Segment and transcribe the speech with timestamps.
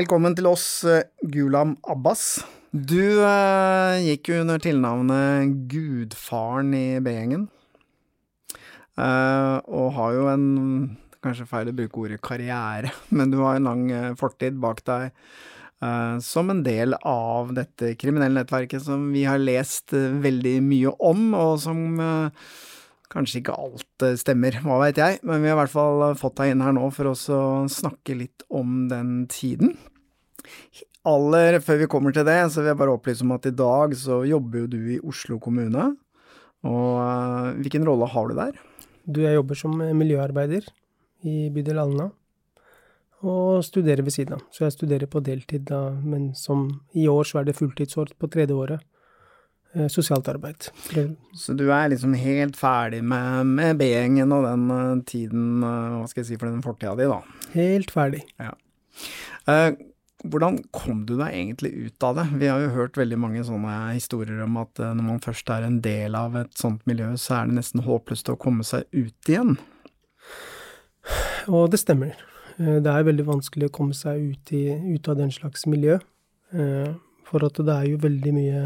[0.00, 2.40] Velkommen til oss, eh, Gulam Abbas.
[2.72, 7.42] Du eh, gikk jo under tilnavnet Gudfaren i B-gjengen.
[8.96, 10.46] Eh, og har jo en
[11.20, 15.10] Kanskje feil å bruke ordet karriere, men du har en lang eh, fortid bak deg
[15.10, 20.94] eh, som en del av dette kriminelle nettverket som vi har lest eh, veldig mye
[21.10, 22.00] om, og som
[23.10, 26.18] Kanskje ikke alt eh, stemmer, hva veit jeg, men vi har i hvert fall eh,
[26.18, 27.16] fått deg inn her nå for å
[27.70, 29.74] snakke litt om den tiden.
[31.10, 33.96] Aller før vi kommer til det, så vil jeg bare opplyse om at i dag
[33.98, 35.90] så jobber jo du i Oslo kommune.
[36.68, 38.62] Og eh, hvilken rolle har du der?
[39.10, 40.68] Du, jeg jobber som miljøarbeider
[41.26, 42.10] i bydel Alna,
[43.26, 44.46] og studerer ved siden av.
[44.54, 48.30] Så jeg studerer på deltid, da, men som i år så er det fulltidsår på
[48.30, 48.86] tredje året.
[49.72, 50.66] Eh, sosialt arbeid.
[51.38, 56.08] Så du er liksom helt ferdig med, med B-gjengen og den eh, tiden, eh, hva
[56.10, 57.20] skal jeg si, for den fortida di, da.
[57.54, 58.24] Helt ferdig.
[58.40, 59.68] Eh,
[60.26, 62.26] hvordan kom du deg egentlig ut av det?
[62.42, 65.78] Vi har jo hørt veldig mange sånne historier om at når man først er en
[65.86, 69.54] del av et sånt miljø, så er det nesten håpløst å komme seg ut igjen.
[71.46, 72.18] Og det stemmer.
[72.58, 74.66] Det er veldig vanskelig å komme seg ut, i,
[74.98, 75.96] ut av den slags miljø.
[77.30, 78.62] For at det er jo veldig mye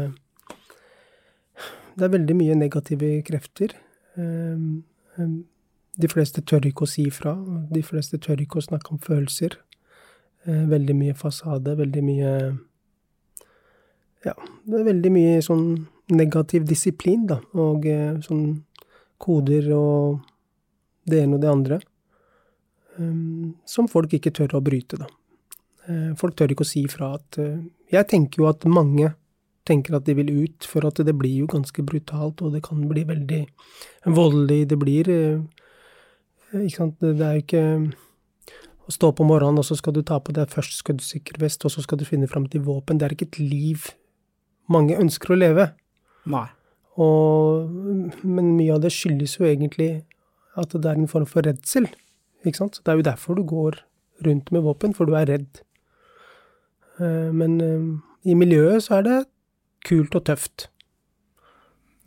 [1.95, 3.75] Det er veldig mye negative krefter.
[4.19, 4.63] Eh,
[5.19, 5.35] eh,
[5.95, 7.37] De fleste tør ikke å si fra.
[7.71, 9.55] De fleste tør ikke å snakke om følelser.
[10.45, 12.31] Eh, Veldig mye fasade, veldig mye
[14.25, 14.33] Ja,
[14.65, 17.39] det er veldig mye sånn negativ disiplin, da.
[17.53, 18.63] Og eh, sånn
[19.21, 20.19] koder og
[21.05, 21.79] det ene og det andre.
[22.97, 25.05] Um, som folk ikke tør å bryte, da.
[25.87, 27.37] Eh, folk tør ikke å si fra at
[27.91, 29.13] Jeg tenker jo at mange
[29.65, 32.83] tenker at de vil ut, for at det blir jo ganske brutalt, og det kan
[32.89, 33.41] bli veldig
[34.05, 34.69] voldelig.
[34.69, 35.39] Det blir eh,
[36.55, 37.63] Ikke sant, det er jo ikke
[38.85, 41.65] å stå opp om morgenen, og så skal du ta på deg først skuddsikker vest,
[41.65, 42.99] og så skal du finne fram til våpen.
[43.01, 43.89] Det er ikke et liv
[44.71, 45.67] mange ønsker å leve.
[46.29, 46.47] Nei.
[47.01, 47.69] Og,
[48.23, 50.05] men mye av det skyldes jo egentlig
[50.55, 51.89] at det er en form for redsel.
[52.45, 52.79] Ikke sant?
[52.85, 53.81] Det er jo derfor du går
[54.25, 55.61] rundt med våpen, for du er redd.
[57.01, 57.87] Eh, Men eh,
[58.31, 59.17] i miljøet så er det
[59.85, 60.67] kult og tøft.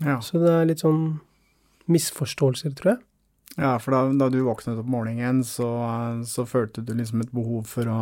[0.04, 0.18] Ja.
[0.22, 1.18] Så det er litt sånn
[1.90, 3.02] misforståelser, tror jeg.
[3.58, 5.66] Ja, for da, da du våknet opp morgenen, så,
[6.28, 8.00] så følte du liksom et behov for å,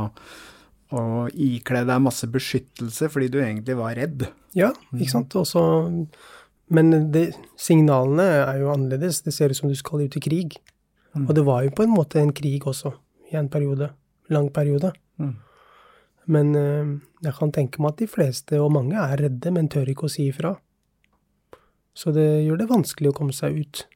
[0.92, 4.26] å ikle deg masse beskyttelse fordi du egentlig var redd.
[4.56, 5.36] Ja, ikke sant.
[5.38, 5.62] Også,
[6.76, 9.22] men det, signalene er jo annerledes.
[9.24, 10.58] Det ser ut som du skal ut i krig.
[11.16, 12.92] Og det var jo på en måte en krig også,
[13.32, 13.88] i en periode.
[14.32, 14.90] Lang periode.
[15.22, 15.36] Mm.
[16.32, 16.94] Men eh,
[17.26, 20.12] jeg kan tenke meg at de fleste, og mange, er redde, men tør ikke å
[20.12, 20.56] si ifra.
[21.96, 23.86] Så det gjør det vanskelig å komme seg ut.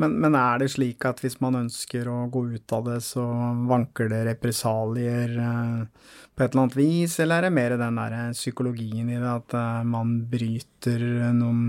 [0.00, 3.24] Men, men er det slik at hvis man ønsker å gå ut av det, så
[3.68, 8.16] vanker det represalier eh, på et eller annet vis, eller er det mer den der
[8.36, 11.04] psykologien i det, at eh, man bryter
[11.36, 11.62] noen,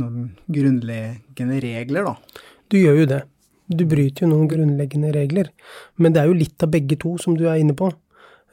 [0.00, 2.44] noen grunnleggende regler, da?
[2.66, 3.22] Du gjør jo det.
[3.66, 5.50] Du bryter jo noen grunnleggende regler.
[5.98, 7.90] Men det er jo litt av begge to, som du er inne på.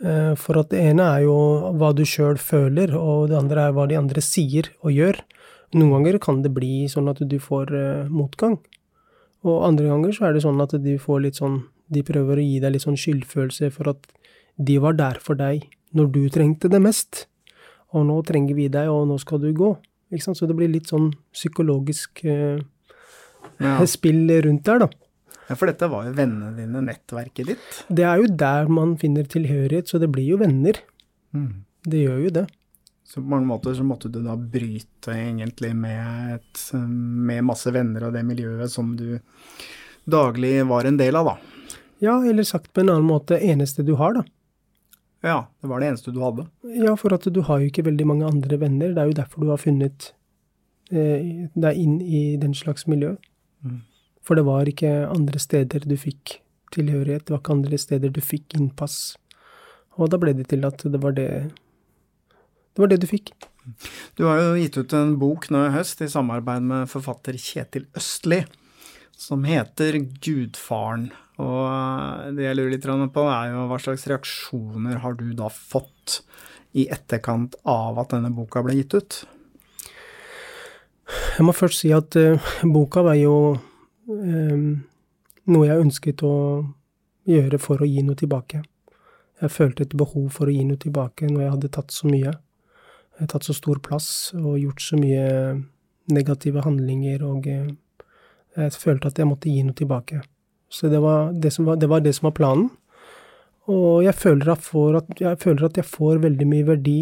[0.03, 1.35] Eh, For at det ene er jo
[1.79, 5.19] hva du sjøl føler, og det andre er hva de andre sier og gjør.
[5.73, 8.59] Noen ganger kan det bli sånn at du får eh, motgang.
[9.43, 11.63] Og andre ganger så er det sånn at de får litt sånn
[11.93, 14.05] De prøver å gi deg litt sånn skyldfølelse for at
[14.57, 17.25] De var der for deg når du trengte det mest.
[17.93, 19.75] Og nå trenger vi deg, og nå skal du gå.
[20.11, 20.37] Ikke sant?
[20.39, 22.59] Så det blir litt sånn psykologisk eh,
[23.59, 23.83] Ja.
[23.85, 24.87] spill rundt der, da.
[25.49, 27.69] Ja, for dette var jo vennene dine, nettverket ditt.
[27.87, 30.79] Det er jo der man finner tilhørighet, så det blir jo venner.
[31.35, 31.63] Mm.
[31.83, 32.45] Det gjør jo det.
[33.03, 38.07] Så på mange måter så måtte du da bryte egentlig med, et, med masse venner
[38.07, 39.19] og det miljøet som du
[40.09, 41.75] daglig var en del av, da.
[42.03, 44.23] Ja, eller sagt på en annen måte, eneste du har, da.
[45.23, 46.47] Ja, det var det eneste du hadde.
[46.67, 48.91] Ja, for at du har jo ikke veldig mange andre venner.
[48.91, 50.09] Det er jo derfor du har funnet
[50.91, 53.13] eh, deg inn i den slags miljø.
[53.63, 53.77] Mm.
[54.23, 56.39] For det var ikke andre steder du fikk
[56.73, 59.15] tilhørighet, det var ikke andre steder du fikk innpass.
[59.99, 61.29] Og da ble det til at det var det
[62.73, 63.35] Det var det du fikk.
[64.17, 67.85] Du har jo gitt ut en bok nå i høst i samarbeid med forfatter Kjetil
[67.95, 68.41] Østli,
[69.13, 71.11] som heter Gudfaren.
[71.37, 75.51] Og eh, det jeg lurer litt på, er jo hva slags reaksjoner har du da
[75.53, 76.23] fått
[76.73, 79.19] i etterkant av at denne boka ble gitt ut?
[81.37, 83.35] Jeg må først si at eh, boka var jo
[84.07, 86.35] noe jeg ønsket å
[87.29, 88.63] gjøre for å gi noe tilbake.
[89.43, 92.33] Jeg følte et behov for å gi noe tilbake når jeg hadde tatt så mye.
[92.33, 95.25] Jeg hadde tatt så stor plass og gjort så mye
[96.11, 97.73] negative handlinger, og eh,
[98.57, 100.21] jeg følte at jeg måtte gi noe tilbake.
[100.73, 102.71] Så det var det som var, det var, det som var planen.
[103.71, 104.65] Og jeg føler, at,
[105.21, 106.99] jeg føler at jeg får veldig mye verdi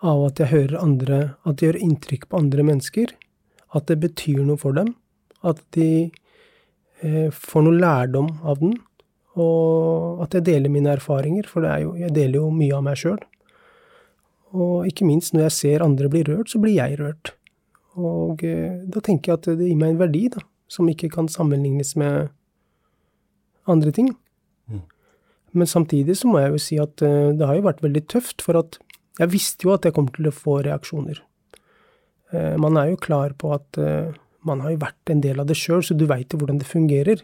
[0.00, 3.12] av at jeg hører andre At det gjør inntrykk på andre mennesker.
[3.76, 4.94] At det betyr noe for dem.
[5.46, 6.10] At de
[7.00, 8.74] eh, får noe lærdom av den.
[9.40, 12.84] Og at jeg deler mine erfaringer, for det er jo, jeg deler jo mye av
[12.84, 13.20] meg sjøl.
[14.50, 17.34] Og ikke minst når jeg ser andre bli rørt, så blir jeg rørt.
[18.00, 21.30] Og eh, da tenker jeg at det gir meg en verdi, da, som ikke kan
[21.30, 22.30] sammenlignes med
[23.70, 24.12] andre ting.
[25.52, 28.42] Men samtidig så må jeg jo si at eh, det har jo vært veldig tøft,
[28.44, 28.78] for at
[29.18, 31.18] jeg visste jo at jeg kom til å få reaksjoner.
[32.32, 33.80] Eh, Man er jo klar på at
[34.46, 36.68] man har jo vært en del av det sjøl, så du veit jo hvordan det
[36.68, 37.22] fungerer.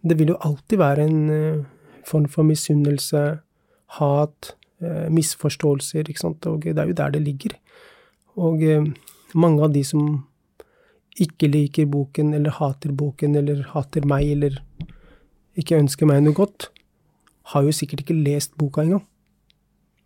[0.00, 1.68] Det vil jo alltid være en eh,
[2.08, 3.24] form for misunnelse,
[3.98, 7.56] hat, eh, misforståelser, ikke sant, og det er jo der det ligger.
[8.40, 8.88] Og eh,
[9.34, 10.24] mange av de som
[11.20, 14.60] ikke liker boken, eller hater boken, eller hater meg, eller
[15.60, 16.70] ikke ønsker meg noe godt,
[17.52, 19.04] har jo sikkert ikke lest boka engang.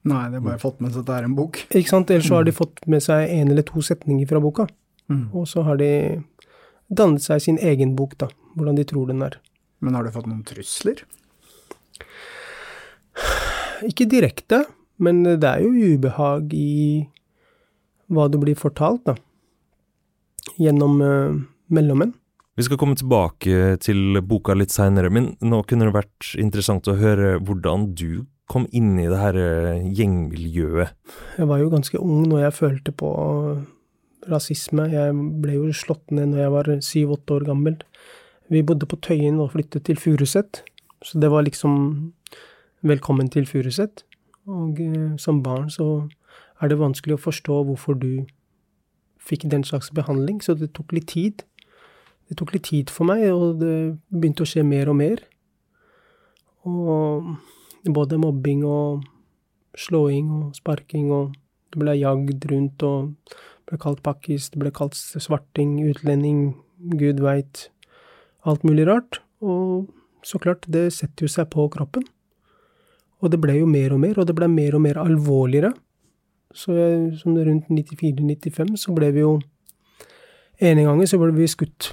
[0.05, 1.61] Nei, de har bare fått med seg at det er en bok.
[1.71, 2.11] Ikke sant?
[2.13, 4.67] Ellers så har de fått med seg en eller to setninger fra boka.
[5.13, 5.27] Mm.
[5.37, 5.91] Og så har de
[6.89, 8.31] dannet seg sin egen bok, da.
[8.55, 9.39] Hvordan de tror den er.
[9.85, 11.05] Men har du fått noen trusler?
[13.85, 14.65] Ikke direkte,
[15.03, 17.05] men det er jo ubehag i
[18.13, 19.17] hva det blir fortalt, da.
[20.61, 21.41] Gjennom uh,
[21.73, 22.15] mellommenn.
[22.55, 26.95] Vi skal komme tilbake til boka litt seinere, men nå kunne det vært interessant å
[27.01, 30.93] høre hvordan du kom inn i det her eh, gjengmiljøet.
[31.41, 33.11] Jeg var jo ganske ung når jeg følte på
[34.31, 34.87] rasisme.
[34.93, 37.79] Jeg ble jo slått ned når jeg var syv-åtte år gammel.
[38.53, 40.63] Vi bodde på Tøyen og flyttet til Furuset,
[41.05, 42.13] så det var liksom
[42.85, 44.05] velkommen til Furuset.
[44.47, 46.09] Og eh, som barn så
[46.61, 48.27] er det vanskelig å forstå hvorfor du
[49.25, 51.45] fikk den slags behandling, så det tok litt tid.
[52.29, 55.25] Det tok litt tid for meg, og det begynte å skje mer og mer.
[56.69, 57.33] Og
[57.85, 59.05] både mobbing og
[59.77, 61.35] slåing og sparking, og
[61.73, 63.35] det ble jagd rundt, og
[63.69, 66.55] ble kalt pakkis, det ble kalt svarting, utlending,
[67.01, 67.69] gud veit,
[68.45, 69.21] alt mulig rart.
[69.45, 69.89] Og
[70.25, 72.05] så klart, det setter jo seg på kroppen.
[73.25, 75.73] Og det ble jo mer og mer, og det ble mer og mer alvorligere.
[76.55, 79.39] Så jeg, som rundt 94-95 så ble vi jo
[80.63, 81.91] ene gangen så ble vi skutt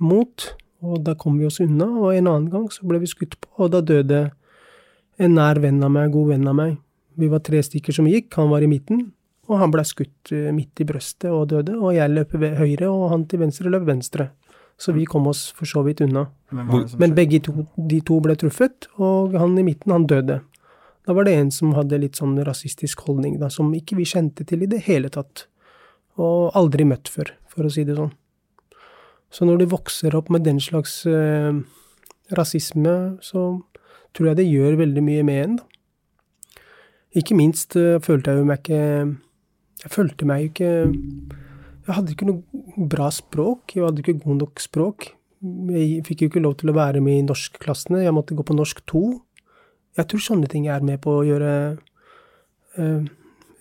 [0.00, 0.46] mot,
[0.80, 1.90] og da kom vi oss unna.
[1.98, 4.28] Og en annen gang så ble vi skutt på, og da døde
[5.18, 6.78] en nær venn av meg, god venn av meg.
[7.18, 9.08] Vi var tre stykker som gikk, han var i midten,
[9.48, 11.76] og han ble skutt eh, midt i brøstet og døde.
[11.78, 14.30] Og jeg løp høyre, og han til venstre løp venstre.
[14.78, 16.28] Så vi kom oss for så vidt unna.
[17.00, 20.40] Men begge to, de to ble truffet, og han i midten, han døde.
[21.08, 24.44] Da var det en som hadde litt sånn rasistisk holdning, da, som ikke vi kjente
[24.46, 25.46] til i det hele tatt.
[26.20, 28.12] Og aldri møtt før, for å si det sånn.
[29.32, 31.56] Så når du vokser opp med den slags eh,
[32.36, 33.50] rasisme, så
[34.16, 35.66] tror jeg det gjør veldig mye med en, da.
[37.16, 38.82] Ikke minst eh, følte jeg jo meg ikke
[39.84, 40.70] Jeg følte meg ikke
[41.88, 43.74] Jeg hadde ikke noe bra språk.
[43.74, 45.12] Jeg hadde ikke god nok språk.
[45.72, 48.02] Jeg fikk jo ikke lov til å være med i norskklassene.
[48.04, 49.04] Jeg måtte gå på norsk 2.
[49.98, 51.52] Jeg tror sånne ting er med på å gjøre
[52.78, 53.06] uh,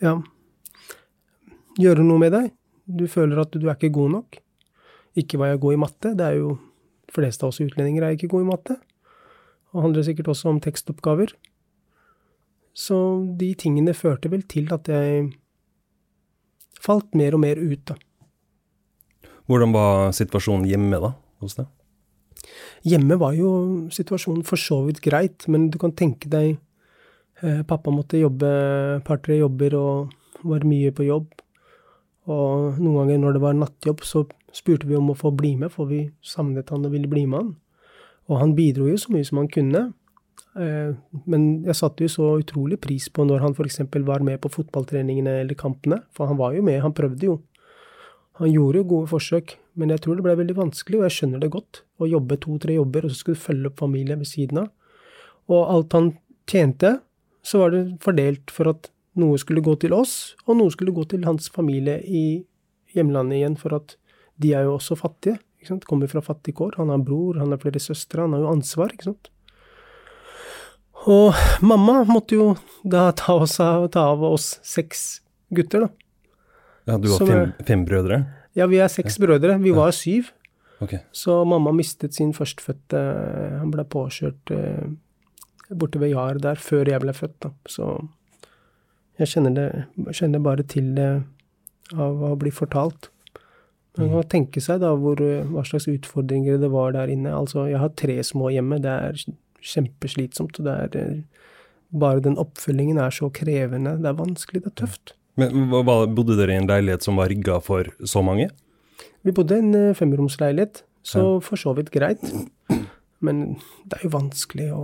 [0.04, 0.18] Ja
[1.78, 2.52] Gjøre noe med deg.
[2.90, 4.40] Du føler at du er ikke god nok.
[5.18, 6.14] Ikke var jeg god i matte.
[6.18, 6.56] Det er jo
[7.14, 8.78] fleste av oss utlendinger er ikke gode i matte.
[9.72, 11.34] Det handler sikkert også om tekstoppgaver.
[12.78, 12.98] Så
[13.40, 15.30] de tingene førte vel til at jeg
[16.84, 17.98] falt mer og mer ut, da.
[19.48, 21.68] Hvordan var situasjonen hjemme da, hos deg?
[22.88, 23.50] Hjemme var jo
[23.94, 26.58] situasjonen for så vidt greit, men du kan tenke deg
[27.42, 28.50] eh, Pappa måtte jobbe
[29.08, 31.30] par-tre jobber og var mye på jobb.
[32.28, 35.72] Og noen ganger når det var nattjobb, så spurte vi om å få bli med,
[35.74, 37.54] for vi savnet han og ville bli med han.
[38.28, 39.84] Og han bidro jo så mye som han kunne.
[40.58, 40.96] Eh,
[41.30, 43.84] men jeg satte jo så utrolig pris på når han f.eks.
[44.08, 47.38] var med på fotballtreningene eller kampene, for han var jo med, han prøvde jo.
[48.42, 51.42] Han gjorde jo gode forsøk, men jeg tror det ble veldig vanskelig, og jeg skjønner
[51.42, 54.62] det godt, å jobbe to-tre jobber, og så skulle du følge opp familien ved siden
[54.62, 54.68] av.
[55.50, 56.12] Og alt han
[56.50, 56.98] tjente,
[57.46, 61.08] så var det fordelt for at noe skulle gå til oss, og noe skulle gå
[61.10, 62.44] til hans familie i
[62.94, 63.98] hjemlandet igjen, for at
[64.42, 65.40] de er jo også fattige.
[65.90, 66.78] Kommer fra fattige kår.
[66.78, 69.32] Han har bror, han har flere søstre, han har jo ansvar, ikke sant.
[71.08, 72.48] Og mamma måtte jo
[72.84, 75.22] da ta, oss av, ta av oss seks
[75.56, 75.90] gutter, da.
[76.88, 78.22] Ja, du har Som fem, fem brødre?
[78.58, 79.58] Ja, vi er seks brødre.
[79.64, 80.32] Vi var syv.
[80.84, 80.98] Ok.
[81.16, 83.02] Så mamma mistet sin førstfødte.
[83.62, 84.88] Han ble påkjørt eh,
[85.76, 87.52] borte ved Jar der før jeg ble født, da.
[87.70, 87.90] Så
[89.18, 91.12] jeg kjenner, det, kjenner bare til det
[91.96, 93.10] av å bli fortalt.
[93.98, 97.34] Man kan tenke seg da hvor, eh, hva slags utfordringer det var der inne.
[97.34, 98.78] Altså, jeg har tre små hjemme.
[98.84, 99.22] Det er
[99.62, 100.60] kjempeslitsomt.
[100.60, 101.24] og det er eh,
[101.98, 103.94] Bare den oppfølgingen er så krevende.
[104.04, 105.14] Det er vanskelig, det er tøft.
[105.40, 108.50] Men bodde dere i en leilighet som var rigga for så mange?
[109.24, 112.20] Vi bodde i en eh, femromsleilighet, så for så vidt greit.
[113.24, 113.56] Men
[113.88, 114.82] det er jo vanskelig å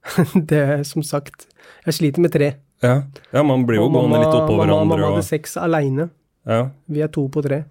[0.50, 1.46] Det er som sagt
[1.86, 2.54] Jeg sliter med tre.
[2.82, 4.96] Ja, ja man blir jo Og gående litt oppå mamma, hverandre.
[4.96, 6.08] mamma hadde Og, seks aleine.
[6.48, 6.70] ja.
[6.88, 7.64] Vi er to på tre.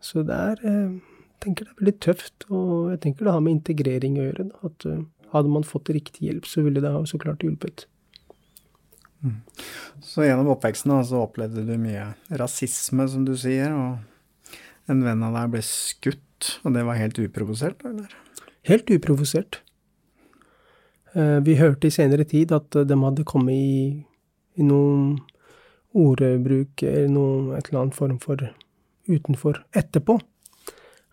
[0.00, 0.90] Så det er eh,
[1.44, 4.48] tenker det er veldig tøft, og jeg tenker det har med integrering å gjøre.
[4.68, 5.04] At eh,
[5.34, 7.86] hadde man fått riktig hjelp, så ville det ha så klart hjulpet.
[10.04, 15.24] Så gjennom oppveksten da, så opplevde du mye rasisme, som du sier, og en venn
[15.26, 18.12] av deg ble skutt, og det var helt uprovosert, eller?
[18.68, 19.60] Helt uprovosert.
[21.14, 24.06] Eh, Vi hørte i senere tid at eh, de hadde kommet i,
[24.58, 25.18] i noen
[25.98, 28.50] ordbruk eller noen, et eller annet form for
[29.08, 30.18] utenfor etterpå.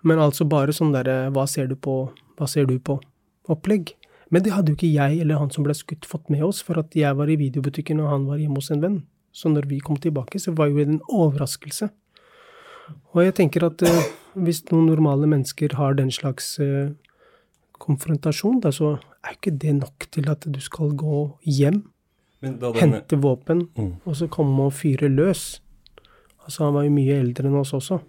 [0.06, 1.96] Men altså bare sånn derre hva ser du på,
[2.38, 3.00] hva ser du på
[3.50, 3.96] opplegg.
[4.34, 6.78] Men det hadde jo ikke jeg eller han som ble skutt fått med oss, for
[6.82, 9.00] at jeg var i videobutikken og han var hjemme hos en venn.
[9.36, 11.90] Så når vi kom tilbake, så var jo det en overraskelse.
[13.16, 14.04] Og jeg tenker at eh,
[14.38, 16.94] hvis noen normale mennesker har den slags eh,
[17.82, 18.96] konfrontasjon, da, så
[19.26, 21.82] er ikke det nok til at du skal gå hjem,
[22.46, 22.74] denne...
[22.78, 23.96] hente våpen, Mm.
[24.06, 25.60] og så komme og fyre løs.
[26.46, 28.00] Altså, han var jo mye eldre enn oss også.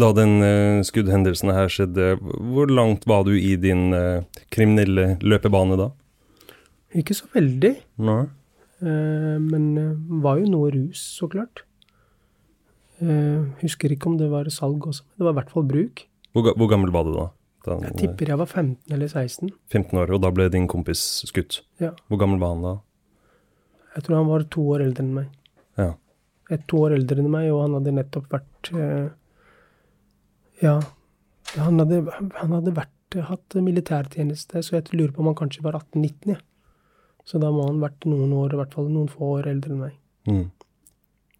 [0.00, 5.78] Da den uh, skuddhendelsen her skjedde, hvor langt var du i din uh, kriminelle løpebane
[5.78, 5.90] da?
[6.98, 8.22] Ikke så veldig, Nei.
[8.80, 9.74] Uh, men
[10.24, 11.64] var jo noe rus, så klart.
[13.00, 16.02] Husker ikke om det var salg også, det var i hvert fall bruk.
[16.36, 17.30] Hvor, hvor gammel var du da?
[17.64, 19.50] Den, Jeg tipper jeg var 15 eller 16.
[19.72, 21.60] 15 år, og da ble din kompis skutt.
[21.80, 21.90] Ja.
[22.08, 22.74] Hvor gammel var han da?
[23.96, 25.32] Jeg tror han var to år eldre enn meg.
[25.80, 25.90] Ja.
[26.52, 28.70] Et to år eldre enn meg, og han hadde nettopp vært
[30.60, 30.76] Ja,
[31.56, 35.78] han hadde, han hadde vært, hatt militærtjeneste, så jeg lurer på om han kanskje var
[35.80, 36.34] 18-19.
[36.36, 36.40] Ja.
[37.26, 39.82] Så da må han vært noen år, i hvert fall noen få år eldre enn
[39.84, 39.94] meg.
[40.30, 40.44] Mm.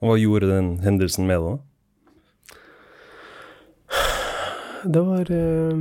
[0.00, 1.58] Og hva gjorde den hendelsen med deg da?
[4.80, 5.80] Det var eh,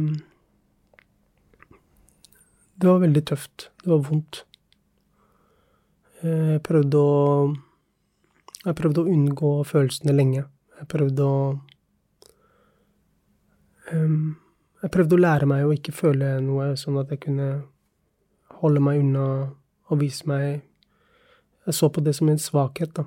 [2.76, 3.70] Det var veldig tøft.
[3.84, 4.42] Det var vondt.
[6.24, 7.56] Eh, Jeg prøvde å
[8.66, 10.44] Jeg prøvde å unngå følelsene lenge.
[10.82, 11.38] Jeg prøvde å
[13.94, 14.38] em,
[14.82, 17.50] Jeg prøvde å lære meg å ikke føle noe, sånn at jeg kunne
[18.62, 19.26] holde meg unna
[19.90, 20.62] og vise meg
[21.66, 23.06] Jeg så på det som en svakhet, da.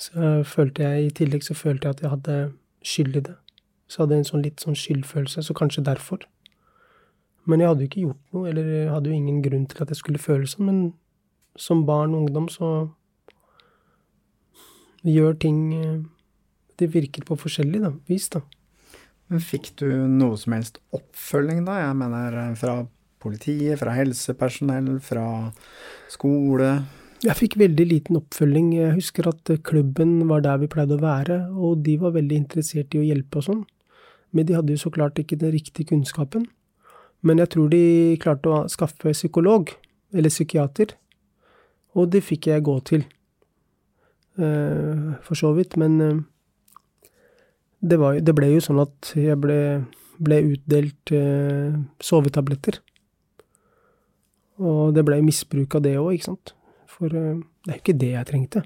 [0.00, 2.36] Så følte jeg, I tillegg så følte jeg at jeg hadde
[2.82, 3.36] skyld i det.
[3.88, 6.26] Så hadde jeg en sånn litt sånn skyldfølelse, så kanskje derfor.
[7.48, 9.92] Men jeg hadde jo ikke gjort noe, eller jeg hadde jo ingen grunn til at
[9.92, 10.68] jeg skulle føle sånn.
[10.68, 10.80] Men
[11.56, 12.70] som barn og ungdom så
[15.06, 16.00] gjør ting eh,
[16.80, 18.40] Det virker på forskjellig da, vis, da.
[19.30, 21.76] Fikk du noe som helst oppfølging da?
[21.84, 22.80] Jeg mener eh, fra
[23.22, 25.26] politiet, fra helsepersonell, fra
[26.10, 26.70] skole?
[27.22, 28.72] Jeg fikk veldig liten oppfølging.
[28.74, 32.40] Jeg husker at eh, klubben var der vi pleide å være, og de var veldig
[32.42, 33.62] interessert i å hjelpe og sånn.
[34.34, 36.48] Men de hadde jo så klart ikke den riktige kunnskapen.
[37.22, 39.70] Men jeg tror de klarte å skaffe psykolog,
[40.10, 40.96] eller psykiater,
[41.94, 43.06] og det fikk jeg gå til.
[44.40, 46.24] Eh, for så vidt, men
[47.80, 49.58] det, var, det ble jo sånn at jeg ble,
[50.20, 52.80] ble utdelt eh, sovetabletter.
[54.60, 56.54] Og det ble misbruk av det òg, ikke sant.
[56.90, 58.64] For eh, det er jo ikke det jeg trengte.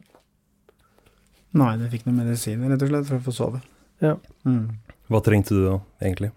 [1.55, 3.61] Nei, du fikk noen medisiner, rett og slett, for å få sove.
[4.03, 4.17] Ja.
[4.43, 4.81] Mm.
[5.13, 6.33] Hva trengte du da, egentlig?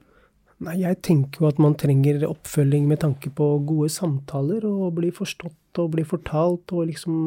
[0.61, 5.09] Nei, jeg tenker jo at man trenger oppfølging med tanke på gode samtaler, og bli
[5.13, 7.17] forstått og bli fortalt, og liksom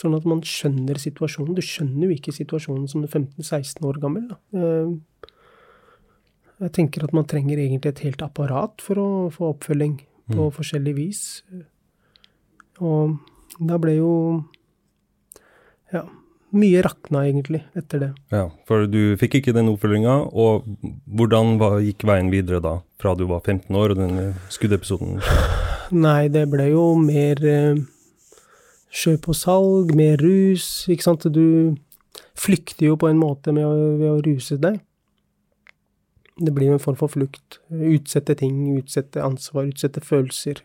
[0.00, 1.54] Sånn at man skjønner situasjonen.
[1.58, 4.28] Du skjønner jo ikke situasjonen som 15-16 år gammel.
[4.30, 4.38] Da.
[4.56, 4.94] Eh,
[6.60, 9.94] Jeg tenker at man trenger egentlig et helt apparat for å få oppfølging
[10.30, 10.52] på Mm.
[10.52, 11.42] forskjellig vis.
[12.80, 13.16] Og
[13.58, 14.44] da ble jo
[15.92, 16.04] Ja,
[16.52, 18.10] mye rakna egentlig etter det.
[18.30, 20.64] Ja, for du fikk ikke den oppfølginga, og
[21.10, 25.18] hvordan var, gikk veien videre da, fra du var 15 år og den skuddepisoden?
[25.90, 27.74] Nei, det ble jo mer eh,
[28.90, 31.26] sjø og salg, mer rus, ikke sant.
[31.30, 31.76] Du
[32.38, 34.80] flykter jo på en måte å, ved å ruse deg.
[36.40, 37.60] Det blir jo en form for flukt.
[37.70, 40.62] Utsette ting, utsette ansvar, utsette følelser.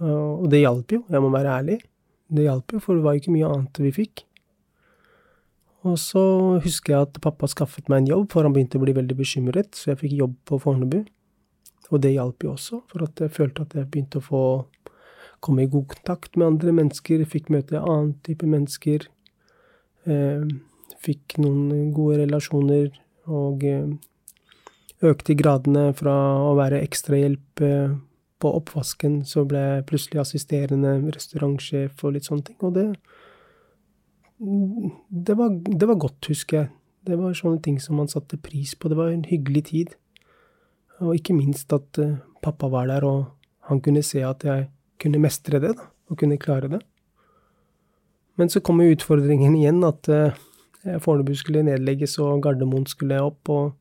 [0.00, 1.80] Og det hjalp jo, jeg må være ærlig.
[2.32, 4.24] Det hjalp jo, for det var jo ikke mye annet vi fikk.
[5.86, 6.22] Og så
[6.64, 9.76] husker jeg at pappa skaffet meg en jobb, for han begynte å bli veldig bekymret,
[9.76, 11.04] så jeg fikk jobb på Fornebu.
[11.92, 14.42] Og det hjalp jo også, for at jeg følte at jeg begynte å få
[15.40, 19.06] komme i god kontakt med andre mennesker, fikk møte annen type mennesker.
[20.06, 20.46] Eh,
[21.02, 22.90] fikk noen gode relasjoner,
[23.26, 23.88] og eh,
[25.06, 26.14] økte gradene fra
[26.46, 27.96] å være ekstrahjelp eh,
[28.42, 32.58] på oppvasken, så ble jeg plutselig assisterende restaurantsjef og litt sånne ting.
[32.66, 32.86] Og det,
[34.38, 36.72] det, var, det var godt, husker jeg.
[37.06, 38.90] Det var sånne ting som man satte pris på.
[38.90, 39.94] Det var en hyggelig tid.
[41.00, 42.00] Og ikke minst at
[42.42, 44.66] pappa var der, og han kunne se at jeg
[45.02, 46.82] kunne mestre det, da, og kunne klare det.
[48.36, 50.36] Men så kom jo utfordringen igjen, at uh,
[51.02, 53.74] Fornebu skulle nedlegges, og Gardermoen skulle opp, og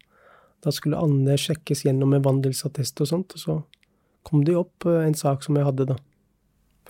[0.65, 3.57] da skulle Anne sjekkes gjennom med vandelsattest og sånt, og så
[4.25, 5.98] kom det jo opp eh, en sak som jeg hadde, da.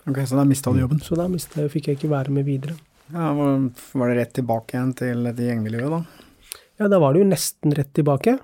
[0.06, 1.02] Ok, så da mista du jobben.
[1.04, 2.76] Så da mista jeg, fikk jeg ikke være med videre.
[3.10, 3.58] Ja, var,
[3.98, 6.60] var det rett tilbake igjen til dette gjengmiljøet, da?
[6.80, 8.38] Ja, da var det jo nesten rett tilbake.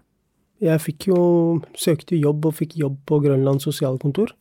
[0.62, 1.22] Jeg fikk jo
[1.78, 4.34] søkte jo jobb, og fikk jobb på Grønland sosialkontor.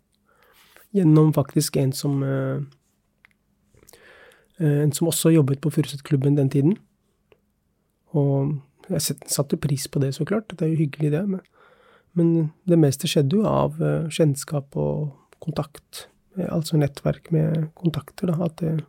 [0.91, 2.59] Gjennom faktisk en som eh,
[4.59, 6.77] eh, En som også jobbet på Furusetklubben den tiden.
[8.11, 8.57] Og
[8.89, 10.51] jeg satte pris på det, så klart.
[10.51, 11.23] Det er jo hyggelig, det.
[11.29, 11.41] Men,
[12.13, 16.07] men det meste skjedde jo av eh, kjennskap og kontakt.
[16.51, 18.49] Altså nettverk med kontakter, da.
[18.59, 18.83] Det,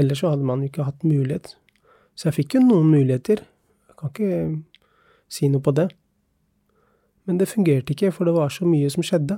[0.00, 1.54] ellers så hadde man jo ikke hatt mulighet.
[2.16, 3.44] Så jeg fikk jo noen muligheter.
[3.88, 4.32] Jeg kan ikke
[5.28, 5.90] si noe på det.
[7.28, 9.36] Men det fungerte ikke, for det var så mye som skjedde.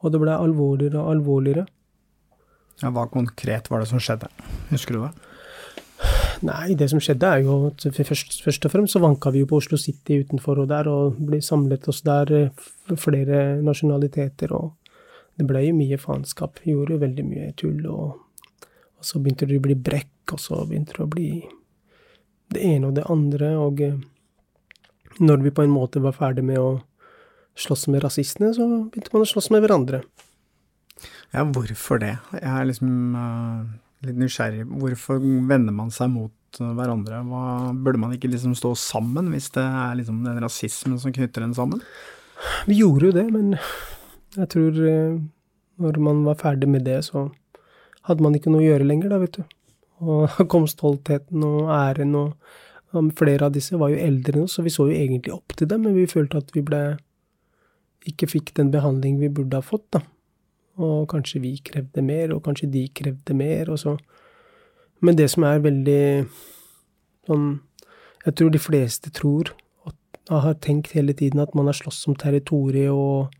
[0.00, 1.66] Og det ble alvorligere og alvorligere.
[2.80, 4.30] Ja, hva konkret var det som skjedde?
[4.70, 5.12] Husker du det?
[6.46, 9.48] Nei, det som skjedde er jo at først, først og fremst så vanka vi jo
[9.50, 14.72] på Oslo City utenfor og der, og ble samlet oss der, eh, flere nasjonaliteter, og
[15.36, 16.62] det ble jo mye faenskap.
[16.64, 18.16] Gjorde jo veldig mye tull, og,
[18.96, 21.30] og så begynte det å bli brekk, og så begynte det å bli
[22.50, 24.00] det ene og det andre, og eh,
[25.20, 26.78] når vi på en måte var ferdig med å
[27.58, 30.02] slåss med rasistene, så begynte man å slåss med hverandre.
[31.30, 32.16] Ja, hvorfor det?
[32.34, 33.66] Jeg er liksom uh,
[34.06, 34.64] litt nysgjerrig.
[34.80, 37.20] Hvorfor vender man seg mot hverandre?
[37.28, 37.42] Hva,
[37.74, 41.54] burde man ikke liksom stå sammen, hvis det er liksom den rasismen som knytter en
[41.56, 41.84] sammen?
[42.66, 43.54] Vi gjorde jo det, men
[44.36, 45.20] jeg tror uh,
[45.80, 47.28] når man var ferdig med det, så
[48.08, 49.44] hadde man ikke noe å gjøre lenger, da, vet du.
[50.00, 52.56] Og kom stoltheten og æren, og,
[52.96, 55.54] og flere av disse var jo eldre enn oss, så vi så jo egentlig opp
[55.56, 56.82] til dem, men vi følte at vi ble
[58.08, 60.02] ikke fikk den behandling vi burde ha fått, da.
[60.80, 63.98] Og kanskje vi krevde mer, og kanskje de krevde mer, og så
[65.02, 66.28] Men det som er veldig
[67.26, 67.60] sånn
[68.26, 69.52] Jeg tror de fleste tror
[70.30, 73.32] og har tenkt hele tiden at man har slåss om territoriet og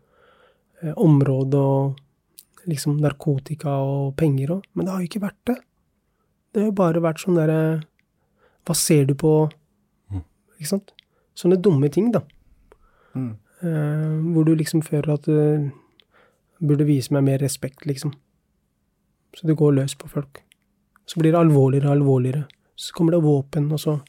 [0.81, 5.57] eh, område og liksom narkotika og penger og Men det har jo ikke vært det.
[6.51, 7.81] Det har jo bare vært sånn derre
[8.67, 9.49] Hva ser du på
[10.59, 10.91] Ikke sant?
[11.33, 12.21] Sånne dumme ting, da.
[13.15, 13.37] Mm.
[13.61, 15.71] Eh, hvor du liksom føler at du
[16.61, 18.13] burde vise meg mer respekt, liksom.
[19.37, 20.41] Så det går løs på folk.
[21.05, 22.43] Så blir det alvorligere og alvorligere.
[22.75, 23.99] Så kommer det våpen, og så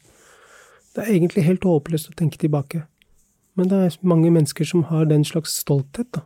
[0.94, 2.82] Det er egentlig helt håpløst å tenke tilbake.
[3.56, 6.20] Men det er mange mennesker som har den slags stolthet, da.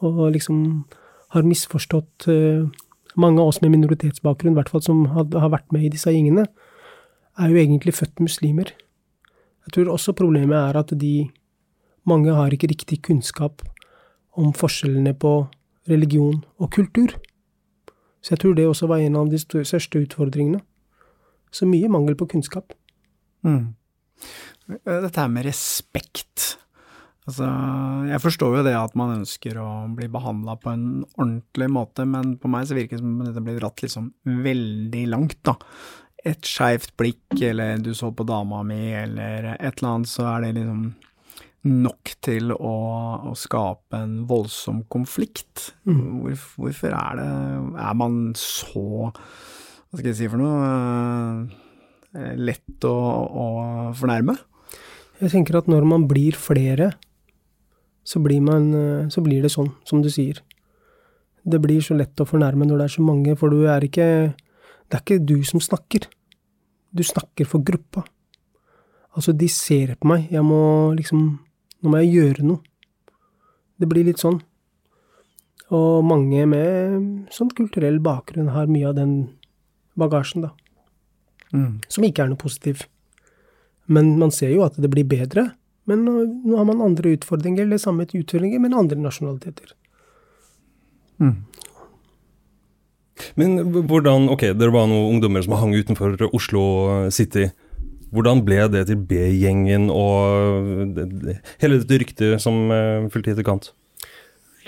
[0.00, 0.86] Og liksom
[1.28, 2.64] har misforstått eh,
[3.16, 6.44] Mange av oss med minoritetsbakgrunn, i hvert fall som har vært med i disse gjengene,
[7.42, 8.70] er jo egentlig født muslimer.
[9.66, 11.28] Jeg tror også problemet er at de
[12.08, 13.64] Mange har ikke riktig kunnskap
[14.38, 15.34] om forskjellene på
[15.90, 17.16] religion og kultur.
[18.20, 20.60] Så jeg tror det også var en av de største utfordringene.
[21.50, 22.72] Så mye mangel på kunnskap.
[23.46, 23.74] Mm.
[24.70, 26.56] Eh, Dette her med respekt.
[27.28, 27.46] Altså,
[28.08, 30.86] jeg forstår jo det at man ønsker å bli behandla på en
[31.16, 34.08] ordentlig måte, men på meg så virker det som om dette blir dratt liksom
[34.46, 35.54] veldig langt, da.
[36.26, 40.46] Et skeivt blikk, eller du så på dama mi, eller et eller annet, så er
[40.46, 40.82] det liksom
[41.68, 42.74] nok til å,
[43.28, 45.70] å skape en voldsom konflikt.
[45.84, 47.26] Hvor, hvorfor er det
[47.82, 50.70] Er man så Hva skal jeg si for noe
[52.14, 52.94] eh, lett å,
[53.44, 53.46] å
[53.98, 54.36] fornærme?
[55.20, 56.94] Jeg tenker at når man blir flere,
[58.06, 60.40] så blir, man, eh, så blir det sånn, som du sier.
[61.44, 64.08] Det blir så lett å fornærme når det er så mange, for du er ikke
[64.90, 66.08] Det er ikke du som snakker.
[66.90, 68.02] Du snakker for gruppa.
[69.14, 70.24] Altså, de ser på meg.
[70.32, 71.38] Jeg må liksom
[71.80, 72.60] Nå må jeg gjøre noe.
[73.80, 74.40] Det blir litt sånn.
[75.70, 79.14] Og mange med sånn kulturell bakgrunn har mye av den
[80.00, 80.50] bagasjen, da.
[81.88, 82.84] Som ikke er noe positiv.
[83.90, 85.50] Men man ser jo at det blir bedre.
[85.90, 86.12] Men nå,
[86.46, 89.72] nå har man andre utfordringer, eller samme utfordringer, men andre nasjonaliteter.
[93.36, 96.62] Men hvordan Ok, dere var noen ungdommer som hang utenfor Oslo
[97.12, 97.50] City.
[98.10, 103.70] Hvordan ble det til B-gjengen og det, hele dette ryktet som uh, fulgte i etterkant?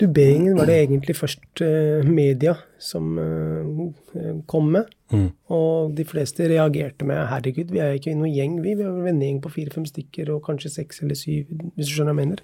[0.01, 4.89] Luberingen var det egentlig først eh, media som eh, kom med.
[5.13, 5.27] Mm.
[5.53, 8.73] Og de fleste reagerte med 'herregud, vi er ikke noen gjeng, vi.
[8.73, 12.13] Vi er en vennegjeng på fire-fem stykker, og kanskje seks eller syv, hvis du skjønner
[12.13, 12.43] hva jeg mener.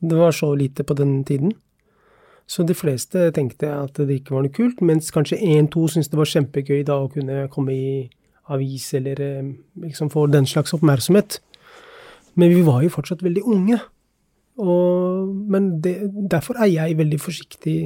[0.00, 1.52] Det var så lite på den tiden.
[2.46, 6.18] Så de fleste tenkte at det ikke var noe kult, mens kanskje én-to syntes det
[6.18, 8.10] var kjempegøy da å kunne komme i
[8.50, 9.52] avis eller eh,
[9.84, 11.40] liksom får den slags oppmerksomhet.
[12.38, 13.80] Men vi var jo fortsatt veldig unge.
[14.60, 15.96] Og, men det,
[16.30, 17.78] derfor er jeg veldig forsiktig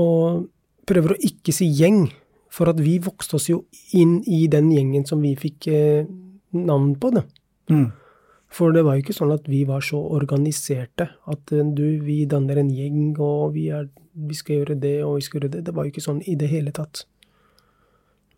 [0.00, 0.48] og
[0.88, 2.06] prøver å ikke si gjeng.
[2.54, 3.64] For at vi vokste oss jo
[3.98, 6.06] inn i den gjengen som vi fikk eh,
[6.54, 7.10] navn på.
[7.16, 7.24] det.
[7.72, 7.88] Mm.
[8.54, 12.22] For det var jo ikke sånn at vi var så organiserte at eh, du, vi
[12.30, 15.64] danner en gjeng, og vi, er, vi skal gjøre det, og vi skal gjøre det.
[15.66, 17.06] Det var jo ikke sånn i det hele tatt.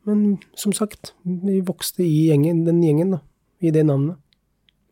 [0.06, 3.20] Men som sagt, vi vokste i gjengen, den gjengen, da.
[3.64, 4.18] I det navnet.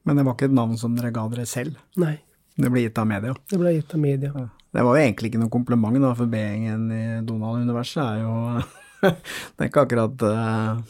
[0.05, 1.77] Men det var ikke et navn som dere ga dere selv?
[2.01, 2.17] Nei,
[2.59, 3.35] Det ble gitt av media?
[3.51, 4.33] det ble gitt av media.
[4.75, 8.35] Det var jo egentlig ikke noe kompliment, da, for B-gjengen i Donald-universet er jo
[9.05, 10.83] Det er ikke akkurat uh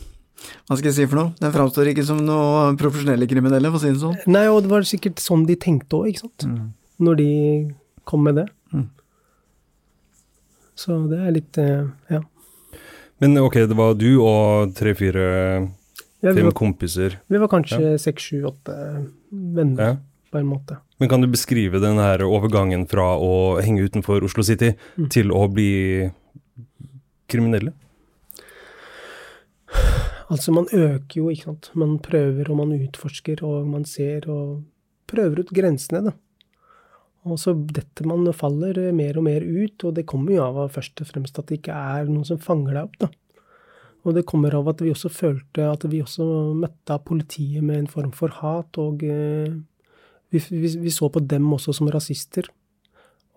[0.69, 1.33] Hva skal jeg si for noe?
[1.41, 4.17] Den framstår ikke som noe profesjonelle kriminelle, for å si det sånn.
[4.29, 6.47] Nei, og det var sikkert sånn de tenkte òg, ikke sant.
[7.01, 7.29] Når de
[8.05, 8.45] kom med det.
[8.75, 8.89] Mm.
[10.77, 12.21] Så det er litt eh, Ja.
[13.23, 15.25] Men ok, det var du og tre-fire
[16.25, 17.19] ja fem var, kompiser.
[17.29, 18.75] vi var kanskje seks, sju, åtte
[19.31, 19.99] venner,
[20.33, 20.79] på en måte.
[20.99, 25.09] Men kan du beskrive den her overgangen fra å henge utenfor Oslo City Mm.
[25.11, 26.11] til å bli
[27.29, 27.73] kriminelle?
[30.31, 31.71] Altså, man øker jo, ikke sant.
[31.79, 34.63] Man prøver og man utforsker og man ser og
[35.11, 36.15] prøver ut grensene, da.
[37.25, 40.75] Og så detter man og faller mer og mer ut, og det kommer jo av
[40.75, 43.11] først og fremst at det ikke er noen som fanger deg opp, da.
[44.05, 46.27] Og det kommer av at vi også følte at vi også
[46.59, 49.55] møtte politiet med en form for hat, og eh,
[50.29, 52.51] vi, vi, vi så på dem også som rasister.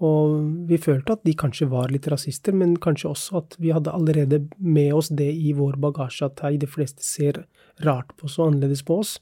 [0.04, 3.94] Og vi følte at de kanskje var litt rasister, men kanskje også at vi hadde
[3.96, 7.46] allerede med oss det i vår bagasje, at de fleste ser
[7.86, 9.16] rart på oss og annerledes på oss.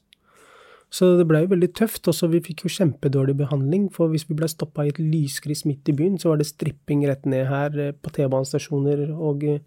[0.92, 2.06] Så det blei jo veldig tøft.
[2.08, 5.90] Også vi fikk jo kjempedårlig behandling, for hvis vi blei stoppa i et lyskryss midt
[5.90, 9.62] i byen, så var det stripping rett ned her eh, på T-banestasjoner, og eh,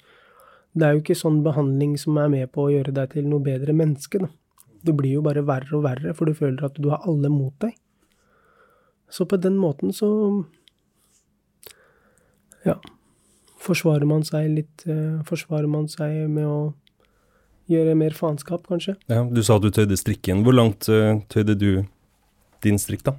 [0.78, 3.44] det er jo ikke sånn behandling som er med på å gjøre deg til noe
[3.44, 4.32] bedre menneske, da.
[4.80, 7.52] Det blir jo bare verre og verre, for du føler at du har alle mot
[7.60, 7.74] deg.
[9.12, 10.08] Så på den måten så
[12.64, 12.78] ja.
[13.60, 16.60] Forsvarer man seg litt eh, Forsvarer man seg med å
[17.70, 18.96] gjøre mer faenskap, kanskje?
[19.12, 20.44] Ja, du sa at du tøyde strikken.
[20.46, 21.70] Hvor langt uh, tøyde du
[22.66, 23.14] din strikk, da?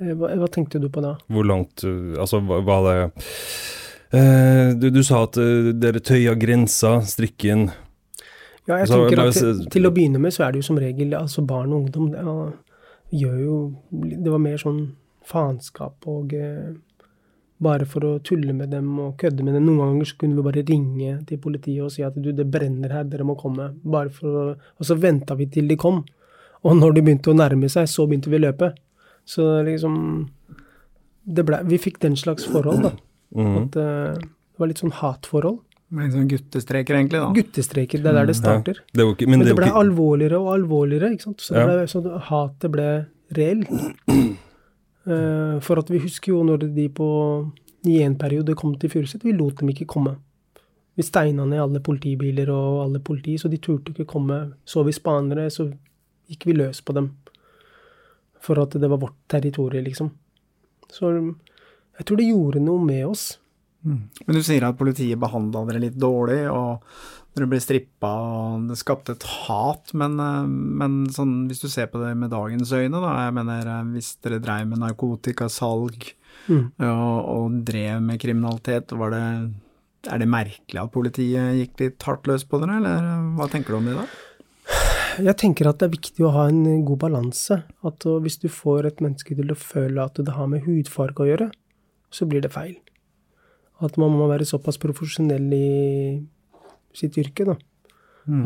[0.00, 1.16] Eh, Hva, hva tenkte du på da?
[1.32, 2.96] Hvor langt uh, Altså, hva- hva det
[4.14, 5.36] uh, du, du sa at
[5.80, 7.66] dere tøya grensa, strikken
[8.68, 10.78] Ja, jeg Altså, tenker at til, til å begynne med så er det jo som
[10.80, 12.36] regel altså barn og ungdom ja,
[13.24, 13.58] gjør jo
[13.90, 14.80] Det var mer sånn
[15.30, 16.32] faenskap og
[17.60, 19.66] bare for å tulle med dem og kødde med dem.
[19.68, 22.88] Noen ganger så kunne vi bare ringe til politiet og si at du, det brenner
[22.94, 23.70] her, dere må komme.
[23.84, 24.44] Bare for å,
[24.78, 26.02] og så venta vi til de kom.
[26.64, 28.72] Og når de begynte å nærme seg, så begynte vi å løpe.
[29.28, 30.28] Så liksom
[31.30, 32.92] det ble, Vi fikk den slags forhold, da.
[33.36, 33.56] Mhm.
[33.68, 35.60] At eh, det var litt sånn hatforhold.
[36.00, 37.28] Litt sånn guttestreker, egentlig, da.
[37.34, 38.80] Guttestreker, det er der det starter.
[38.94, 41.40] Det ikke, Men, men, det det ble ikke- alvorligere og alvorligere, ikke sant.
[41.44, 41.66] Så, Ja.
[41.66, 42.88] ble, så hatet ble
[43.36, 43.68] reelt.
[45.10, 47.10] Eh, for at vi husker jo når de på
[47.88, 50.14] i en periode kom til Furuset, vi lot dem ikke komme.
[50.98, 54.40] Vi steina ned alle politibiler og alle politi, så de turte ikke komme.
[54.68, 55.70] Så vi spanere, så
[56.28, 57.12] gikk vi løs på dem.
[58.40, 60.10] For at det var vårt territorium, liksom.
[60.92, 63.24] Så jeg tror det gjorde noe med oss.
[63.80, 66.84] Men du sier at politiet behandla dere litt dårlig, og
[67.36, 69.92] dere ble strippa, og det skapte et hat.
[69.94, 73.70] Men, eh, men sånn, hvis du ser på det med dagens øyne, da, jeg mener
[73.76, 76.14] eh, hvis dere dreiv med narkotikasalg
[76.48, 76.70] Mm.
[76.80, 79.24] og, og drev med kriminalitet, var det
[80.08, 83.74] er det merkelig at politiet gikk litt hardt løs på dere, eller eh, hva tenker
[83.74, 84.06] du om det da?
[85.20, 87.58] Jeg tenker at det er viktig å ha en god balanse.
[87.84, 91.28] At hvis du får et menneske til å føle at det har med hudfarge å
[91.28, 91.50] gjøre,
[92.14, 92.78] så blir det feil.
[93.84, 95.66] At man må være såpass profesjonell i
[96.96, 97.56] sitt yrke, da.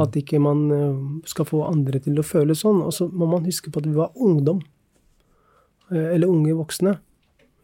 [0.01, 2.81] At ikke man uh, skal få andre til å føle sånn.
[2.85, 4.63] Og så må man huske på at vi var ungdom.
[5.91, 6.97] Eh, Eller unge voksne.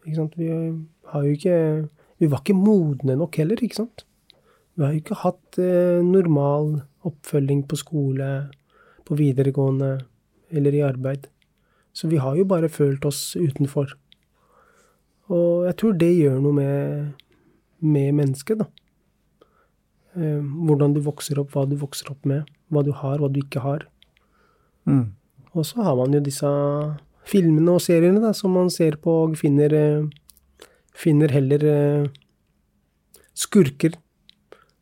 [0.05, 0.37] Ikke sant?
[0.37, 1.89] Vi har jo ikke
[2.21, 4.03] Vi var ikke modne nok heller, ikke sant?
[4.77, 8.27] Vi har jo ikke hatt eh, normal oppfølging på skole,
[9.09, 10.03] på videregående
[10.53, 11.25] eller i arbeid.
[11.97, 13.95] Så vi har jo bare følt oss utenfor.
[15.33, 17.25] Og jeg tror det gjør noe med,
[17.81, 18.69] med mennesket, da.
[20.19, 23.39] Eh, hvordan du vokser opp, hva du vokser opp med, hva du har, hva du
[23.39, 23.85] ikke har.
[24.89, 25.13] Mm.
[25.55, 26.49] Og så har man jo disse
[27.31, 32.09] filmene og seriene da, som man ser på og finner, eh, finner heller eh,
[33.37, 33.95] skurker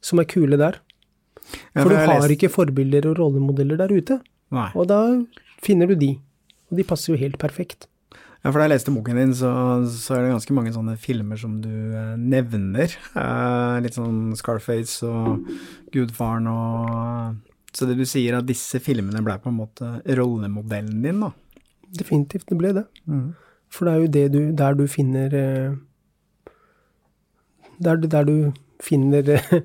[0.02, 0.80] som er kule der.
[1.74, 4.20] For du har ikke forbilder og rollemodeller der ute.
[4.54, 4.70] Nei.
[4.78, 5.02] Og da
[5.62, 6.16] finner du de.
[6.70, 7.88] Og de passer jo helt perfekt.
[8.40, 9.50] Ja, for da jeg leste boken din, så,
[9.92, 12.94] så er det ganske mange sånne filmer som du eh, nevner.
[13.12, 15.50] Eh, litt sånn Scarface og
[15.92, 17.36] Gudfaren og
[17.76, 21.34] Så det du sier at disse filmene ble på en måte rollemodellen din, da?
[22.00, 22.86] Definitivt, det ble det.
[23.12, 23.34] Mm.
[23.70, 25.76] For det er jo det du, der du finner eh,
[27.84, 29.60] Der, der du finner eh,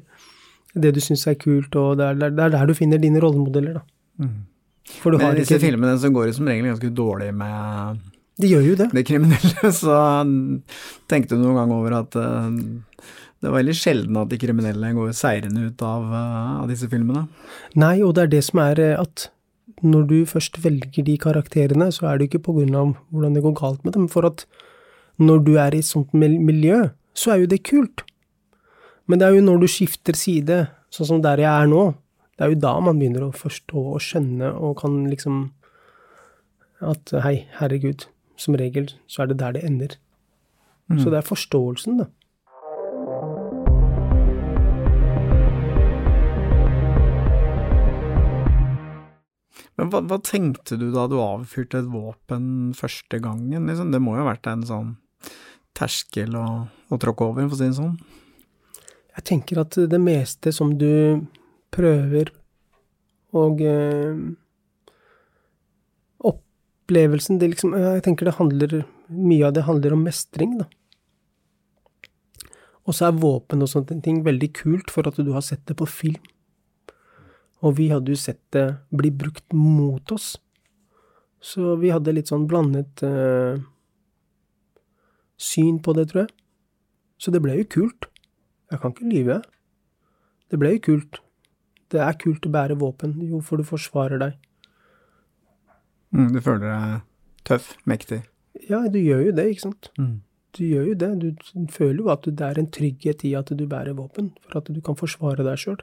[0.74, 3.78] det du syns er kult, og det er, der, er der du finner dine rollemodeller,
[3.78, 3.86] da.
[4.18, 8.02] Du Men har i disse ikke filmene så går det som regel ganske dårlig med
[8.40, 8.88] De gjør jo det.
[8.94, 9.98] det kriminelle, så
[11.10, 12.48] tenkte du noen gang over at eh,
[13.44, 17.26] det er veldig sjelden at de kriminelle går seirende ut av, eh, av disse filmene.
[17.78, 19.28] Nei, og det er det som er eh, at
[19.84, 23.42] når du først velger de karakterene, så er det ikke på grunn av hvordan det
[23.44, 24.46] går galt med dem, for at
[25.20, 28.02] når du er i et sånt miljø, så er jo det kult.
[29.06, 31.92] Men det er jo når du skifter side, sånn som der jeg er nå,
[32.34, 35.52] det er jo da man begynner å forstå og skjønne og kan liksom
[36.84, 38.02] At hei, herregud,
[38.36, 39.96] som regel så er det der det ender.
[41.00, 42.10] Så det er forståelsen, da.
[49.74, 53.66] Men hva, hva tenkte du da du avfyrte et våpen første gangen?
[53.66, 53.90] Liksom?
[53.90, 54.92] Det må jo ha vært en sånn
[55.74, 56.46] terskel å,
[56.94, 57.96] å tråkke over, for å si det sånn.
[59.14, 61.24] Jeg tenker at det meste som du
[61.74, 62.30] prøver
[63.34, 64.14] og eh,
[66.84, 70.68] Opplevelsen, det liksom Jeg tenker det handler Mye av det handler om mestring, da.
[72.84, 75.76] Og så er våpen og sånne ting veldig kult for at du har sett det
[75.80, 76.20] på film.
[77.64, 80.34] Og vi hadde jo sett det bli brukt mot oss.
[81.40, 83.60] Så vi hadde litt sånn blandet eh,
[85.40, 86.32] syn på det, tror jeg.
[87.20, 88.08] Så det ble jo kult.
[88.72, 89.40] Jeg kan ikke lyve.
[90.52, 91.20] Det ble jo kult.
[91.92, 94.36] Det er kult å bære våpen, jo, for du forsvarer deg.
[96.14, 97.02] Mm, du føler deg
[97.48, 98.22] tøff, mektig.
[98.68, 99.90] Ja, du gjør jo det, ikke sant.
[99.98, 100.20] Mm.
[100.54, 101.10] Du gjør jo det.
[101.18, 104.70] Du føler jo at det er en trygghet i at du bærer våpen, for at
[104.70, 105.82] du kan forsvare deg sjøl.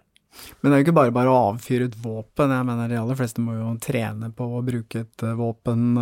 [0.61, 2.53] Men det er jo ikke bare bare å avfyre et våpen.
[2.55, 5.99] Jeg mener, de aller fleste må jo trene på å bruke et eh, våpen.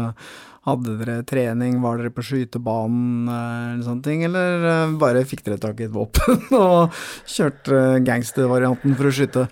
[0.67, 5.41] Hadde dere trening, var dere på skytebanen eh, eller sånne ting, eller eh, bare fikk
[5.47, 9.47] dere tak i et våpen og kjørte gangstervarianten for å skyte?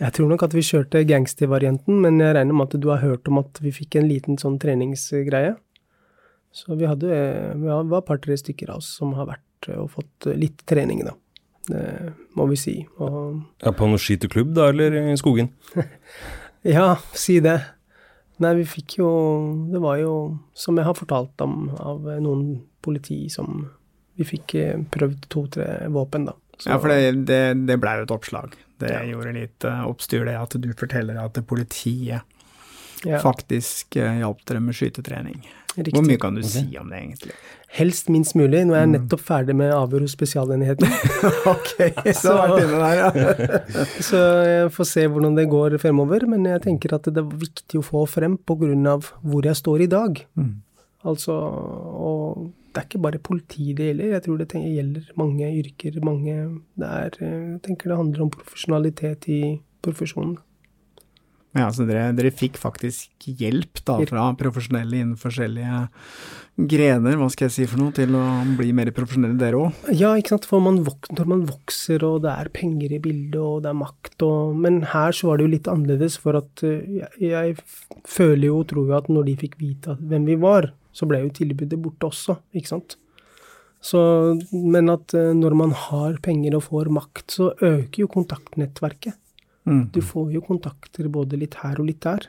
[0.00, 3.28] Jeg tror nok at vi kjørte gangstervarianten, men jeg regner med at du har hørt
[3.28, 5.56] om at vi fikk en liten sånn treningsgreie.
[6.56, 7.06] Så vi hadde
[7.60, 11.12] Vi var et par-tre stykker av oss som har vært og fått litt trening, da.
[11.68, 11.82] Det
[12.34, 12.74] må vi si.
[12.98, 15.52] Og Ja, på noen skyteklubb, da, eller i skogen?
[16.64, 17.58] Ja, si det.
[18.40, 19.10] Nei, vi fikk jo
[19.72, 20.10] Det var jo,
[20.52, 23.68] som jeg har fortalt om av noen politi, som
[24.16, 26.34] Vi fikk eh, prøvd to-tre våpen, da.
[26.58, 28.56] Så- Ja, for det, det, det blei jo et oppslag.
[28.80, 29.04] Det Ja.
[29.12, 32.22] gjorde litt eh, oppstyr, det at du forteller at politiet
[33.04, 35.40] ja, faktisk uh, hjalp dere med skytetrening.
[35.76, 35.94] riktig.
[35.94, 37.32] Hvor mye kan du si om det, egentlig?
[37.70, 38.64] Helst minst mulig.
[38.66, 40.90] Nå er jeg nettopp ferdig med avhør hos Spesialenheten.
[41.54, 41.70] ok,
[42.22, 43.10] så der, ja.
[44.08, 47.80] Så jeg får se hvordan det går fremover, men jeg tenker at det er viktig
[47.80, 48.36] å få frem
[48.90, 50.24] av hvor jeg står i dag.
[50.36, 50.56] Mm.
[51.06, 55.98] Altså, og det er ikke bare politi det gjelder, jeg tror det gjelder mange yrker,
[56.06, 56.36] mange
[56.78, 59.40] Det er Jeg tenker det handler om profesjonalitet i
[59.82, 60.38] profesjonen.
[61.50, 65.80] Ja, så dere, dere fikk faktisk hjelp da fra profesjonelle innen forskjellige
[66.70, 68.22] grener, hva skal jeg si for noe, til å
[68.58, 69.80] bli mer profesjonelle dere òg?
[69.96, 70.46] Ja, ikke sant.
[70.46, 74.26] For man når man vokser, og det er penger i bildet, og det er makt
[74.26, 77.56] og Men her så var det jo litt annerledes, for at eh, jeg, jeg
[78.06, 81.22] føler jo og tror jo at når de fikk vite hvem vi var, så ble
[81.24, 82.96] jo tilbudet borte også, ikke sant.
[83.80, 84.00] Så,
[84.52, 89.16] men at eh, når man har penger og får makt, så øker jo kontaktnettverket.
[89.68, 89.86] Mm.
[89.94, 92.28] Du får jo kontakter både litt her og litt der.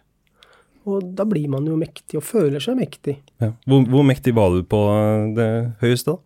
[0.89, 3.19] Og da blir man jo mektig, og føler seg mektig.
[3.43, 3.51] Ja.
[3.69, 4.79] Hvor, hvor mektig var du på
[5.37, 5.49] det
[5.83, 6.25] høyeste, da?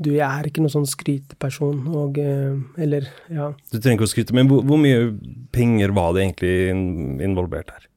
[0.00, 3.50] Du, jeg er ikke noen sånn skryteperson, og eh, Eller, ja.
[3.68, 5.10] Du trenger ikke å skryte, men hvor, hvor mye
[5.52, 6.54] penger var det egentlig
[7.26, 7.90] involvert her?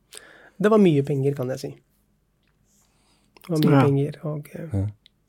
[0.60, 1.72] Det var mye penger, kan jeg si.
[3.44, 3.86] Det var mye Ja.
[3.86, 4.84] penger, og ja.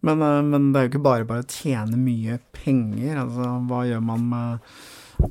[0.04, 3.16] Men, eh, men det er jo ikke bare bare å tjene mye penger.
[3.24, 4.60] Altså, hva gjør man med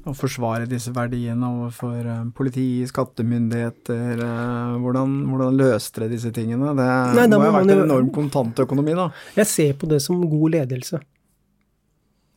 [0.09, 4.17] å forsvare disse verdiene overfor eh, politi, skattemyndigheter?
[4.17, 6.73] eh, Hvordan, hvordan løste dere disse tingene?
[6.75, 9.11] Det Nei, må jo ha vært en enorm kontantøkonomi, da.
[9.37, 10.99] Jeg ser på det som god ledelse.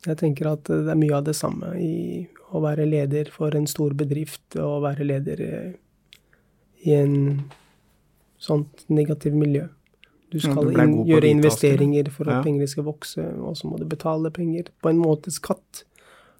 [0.05, 3.65] Jeg tenker at det er mye av det samme i å være leder for en
[3.67, 5.71] stor bedrift og å være leder eh,
[6.85, 7.17] i en
[8.39, 9.65] sånt negativt miljø.
[10.31, 12.43] Du Ja, skal du inn, gjøre investeringer for at Ja.
[12.43, 14.71] pengene skal vokse, og så må du betale penger.
[14.83, 15.83] På en måte skatt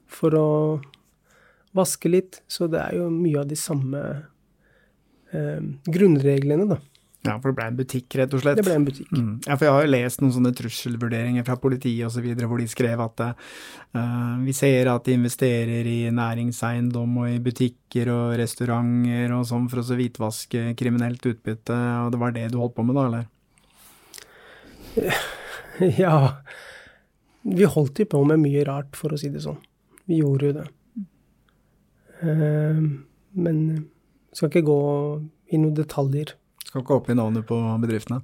[0.05, 0.81] for å
[1.73, 2.41] vaske litt.
[2.47, 4.03] Så det er jo mye av de samme
[5.33, 6.79] eh, grunnreglene, da.
[7.27, 8.59] Ja, for det ble en butikk, rett og slett.
[8.59, 9.09] Det ble en butikk.
[9.11, 9.31] Mm.
[9.47, 13.01] Ja, for jeg har jo lest noen sånne trusselvurderinger fra politiet osv., hvor de skrev
[13.03, 19.47] at uh, vi ser at de investerer i næringseiendom og i butikker og restauranter og
[19.49, 22.95] sånn for å så hvitvaske kriminelt utbytte, og det var det du holdt på med
[22.95, 23.27] da, eller?
[26.01, 26.15] Ja.
[27.47, 29.59] Vi holdt jo på med mye rart, for å si det sånn.
[30.09, 30.65] Vi gjorde jo det.
[32.25, 32.79] Eh,
[33.37, 33.59] men
[34.35, 34.79] skal ikke gå
[35.53, 36.33] i noen detaljer.
[36.67, 38.19] Skal ikke oppgi navnet på bedriftene.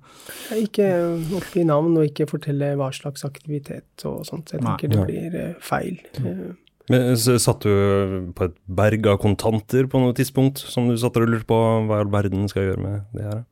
[0.57, 0.89] Ikke
[1.37, 4.51] oppgi navn, og ikke fortelle hva slags aktivitet og sånt.
[4.51, 4.73] Jeg Nei.
[4.75, 6.01] tenker det blir eh, feil.
[6.19, 6.43] Eh,
[6.91, 11.15] Men så Satt du på et berg av kontanter på noe tidspunkt, som du satt
[11.21, 11.55] og lurte på
[11.87, 13.43] hva i all verden skal jeg gjøre med det her?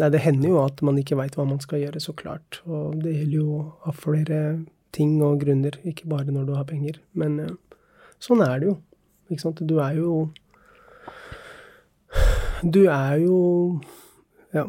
[0.00, 2.62] Nei, det hender jo at man ikke veit hva man skal gjøre, så klart.
[2.64, 4.38] Og det gjelder jo av flere
[4.96, 7.00] ting og grunner, ikke bare når du har penger.
[7.18, 7.82] Men eh,
[8.22, 8.76] sånn er det jo.
[9.32, 9.64] Ikke sant.
[9.68, 10.14] Du er jo
[12.62, 13.38] Du er jo
[14.54, 14.68] ja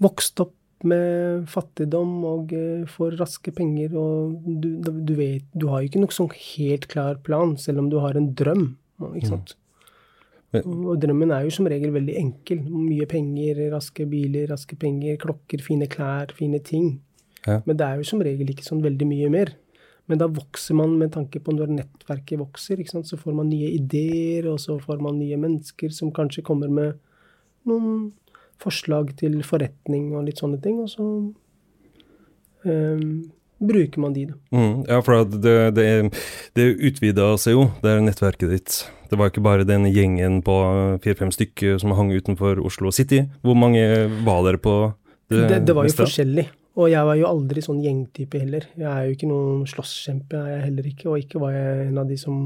[0.00, 0.56] vokst opp
[0.88, 6.00] med fattigdom og eh, får raske penger, og du, du vet Du har jo ikke
[6.00, 8.70] noe sånn helt klar plan, selv om du har en drøm.
[9.12, 9.54] Ikke sant.
[10.58, 12.64] Og drømmen er jo som regel veldig enkel.
[12.66, 16.96] Mye penger, raske biler, raske penger, klokker, fine klær, fine ting.
[17.46, 17.60] Ja.
[17.66, 19.54] Men det er jo som regel ikke sånn veldig mye mer.
[20.10, 24.48] Men da vokser man med tanke på når nettverket vokser, så får man nye ideer,
[24.50, 26.98] og så får man nye mennesker som kanskje kommer med
[27.70, 28.10] noen
[28.60, 31.06] forslag til forretning og litt sånne ting, og så
[32.66, 34.38] ehm, bruker man de, da.
[34.56, 35.86] Mm, ja, for det, det,
[36.56, 38.78] det utvida seg jo, det er nettverket ditt.
[39.10, 40.54] Det var ikke bare den gjengen på
[41.04, 43.24] fire-fem stykker som hang utenfor Oslo City.
[43.44, 43.82] Hvor mange
[44.24, 44.74] var dere på
[45.30, 46.46] det, Det, det var jo forskjellig.
[46.78, 48.66] Og jeg var jo aldri sånn gjengtype heller.
[48.78, 51.08] Jeg er jo ikke noen slåsskjempe, er jeg heller ikke.
[51.10, 52.42] Og ikke var jeg en av de som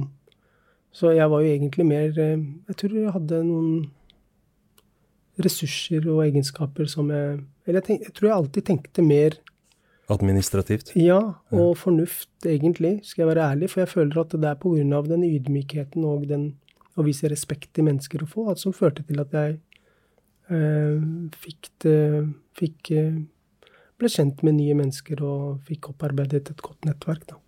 [0.94, 3.70] Så jeg var jo egentlig mer eh, Jeg tror jeg hadde noen
[5.42, 9.37] ressurser og egenskaper som jeg Eller jeg, tenk, jeg tror jeg alltid tenkte mer
[10.12, 10.93] Administrativt.
[11.01, 11.21] ja
[11.55, 13.71] og fornuft, egentlig, skal jeg være ærlig.
[13.73, 16.51] For jeg føler at det er av den ydmykheten og den
[16.95, 19.57] å vise respekt til mennesker å få, at som førte til at jeg
[20.53, 21.07] eh,
[21.45, 22.01] fikk det
[22.55, 23.17] Fikk eh,
[23.99, 27.40] ble kjent med nye mennesker og fikk opparbeidet et godt nettverk, da.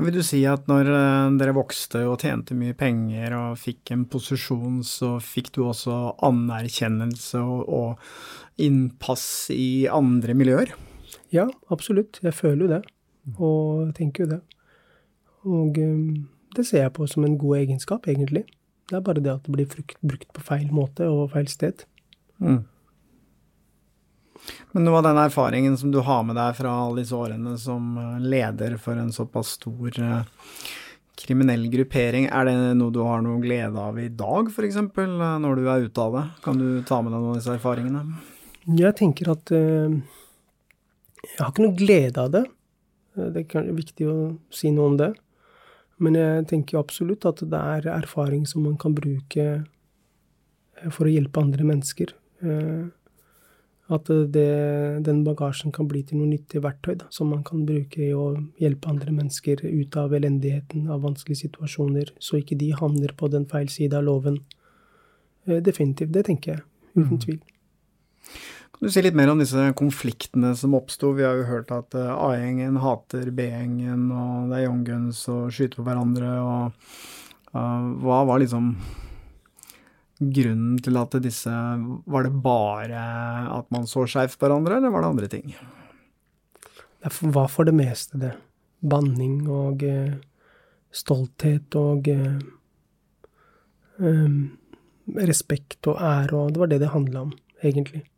[0.00, 4.06] Vil du si at når eh, dere vokste og tjente mye penger og fikk en
[4.08, 8.00] posisjon, så fikk du også anerkjennelse og
[8.64, 10.72] innpass i andre miljøer?
[11.32, 12.20] Ja, absolutt.
[12.22, 12.82] Jeg føler jo det.
[13.38, 14.40] Og tenker jo det.
[15.48, 16.02] Og eh,
[16.56, 18.44] det ser jeg på som en god egenskap, egentlig.
[18.90, 21.86] Det er bare det at det blir frukt, brukt på feil måte og feil sted.
[22.42, 22.60] Mm.
[24.74, 27.96] Men noe av den erfaringen som du har med deg fra alle disse årene som
[27.98, 30.22] eh, leder for en såpass stor eh,
[31.22, 35.68] kriminell gruppering, er det noe du har noe glede av i dag, f.eks., når du
[35.70, 36.24] er ute av det?
[36.44, 38.02] Kan du ta med deg noen av disse erfaringene?
[38.78, 39.94] Jeg tenker at eh,
[41.22, 42.46] jeg har ikke noe glede av det.
[43.16, 44.16] Eh, Det er viktig å
[44.50, 45.12] si noe om det.
[46.02, 51.12] Men jeg tenker absolutt at det er erfaring som man kan bruke eh, for å
[51.12, 52.12] hjelpe andre mennesker.
[52.42, 52.90] Eh,
[53.92, 57.98] At det, den bagasjen kan bli til noe nyttig verktøy da, som man kan bruke
[58.00, 63.12] i å hjelpe andre mennesker ut av elendigheten, av vanskelige situasjoner, så ikke de havner
[63.12, 64.38] på den feil side av loven.
[65.44, 66.12] Definitivt.
[66.14, 66.62] Det tenker jeg.
[66.96, 67.40] Uten tvil.
[68.82, 71.12] Kan du si litt mer om disse konfliktene som oppsto?
[71.14, 75.52] Vi har jo hørt at eh, A-gjengen hater B-gjengen, og det er young guns og
[75.54, 76.74] skyter på hverandre, og
[77.54, 78.72] uh, hva var liksom
[80.18, 83.06] grunnen til at disse Var det bare
[83.54, 85.54] at man så skeivt på hverandre, eller var det andre ting?
[87.06, 88.34] Det var for det meste det.
[88.82, 90.18] Banning og eh,
[90.90, 92.10] stolthet og
[94.02, 94.38] um,
[95.22, 98.08] respekt og ære, og det var det det handla om, egentlig.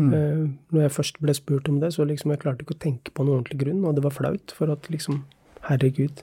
[0.00, 0.14] Mm.
[0.14, 3.12] Eh, når jeg først ble spurt om det, så liksom jeg klarte ikke å tenke
[3.14, 5.24] på noen ordentlig grunn, og det var flaut, for at liksom
[5.68, 6.22] Herregud,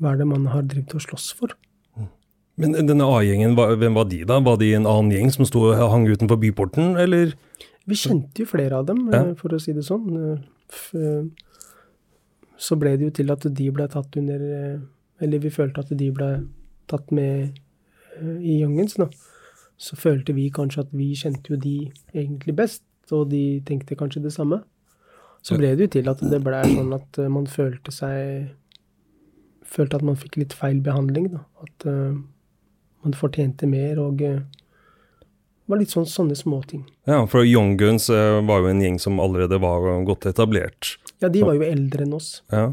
[0.00, 1.54] hva er det man har drevet og slåss for?
[2.58, 4.40] Men denne A-gjengen, hvem var de da?
[4.40, 7.32] Var de en annen gjeng som sto og hang utenfor byporten, eller?
[7.88, 9.22] Vi kjente jo flere av dem, Ja.
[9.30, 10.42] eh, for å si det sånn.
[10.94, 11.30] Eh,
[12.60, 14.80] Så ble det jo til at de ble tatt under
[15.20, 16.46] Eller vi følte at de ble
[16.88, 17.58] tatt med
[18.20, 19.06] i Youngens, da.
[19.80, 21.76] Så følte vi kanskje at vi kjente jo de
[22.12, 24.60] egentlig best, og de tenkte kanskje det samme.
[25.42, 28.56] Så ble det jo til at det ble sånn at eh, man følte seg
[29.70, 31.44] Følte at man fikk litt feil behandling, da.
[31.62, 32.16] At uh,
[33.06, 34.40] man fortjente mer, og uh,
[35.70, 36.80] var litt sånn sånne småting.
[37.06, 40.96] Ja, for Young Guns uh, var jo en gjeng som allerede var godt etablert.
[41.22, 42.40] Ja, de var jo eldre enn oss.
[42.50, 42.72] Ja.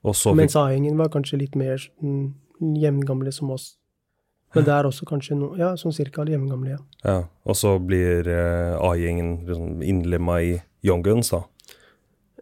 [0.00, 2.32] Og så Mens A-gjengen var kanskje litt mer mm,
[2.80, 3.74] jevngamle som oss.
[4.54, 6.80] Men det er også kanskje noe Ja, sånn cirka jevngamle, ja.
[7.06, 7.16] ja,
[7.48, 10.52] og så blir eh, A-gjengen liksom innlemma i
[10.84, 11.44] Young Guns, da.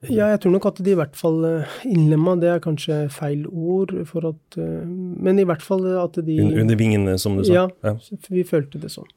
[0.09, 3.45] Ja, jeg tror nok at de i hvert fall eh, innlemma, det er kanskje feil
[3.51, 7.53] ord, for at eh, Men i hvert fall at de under vingene, som du sa.
[7.53, 7.95] Ja, Ja.
[8.31, 9.09] vi følte det sånn.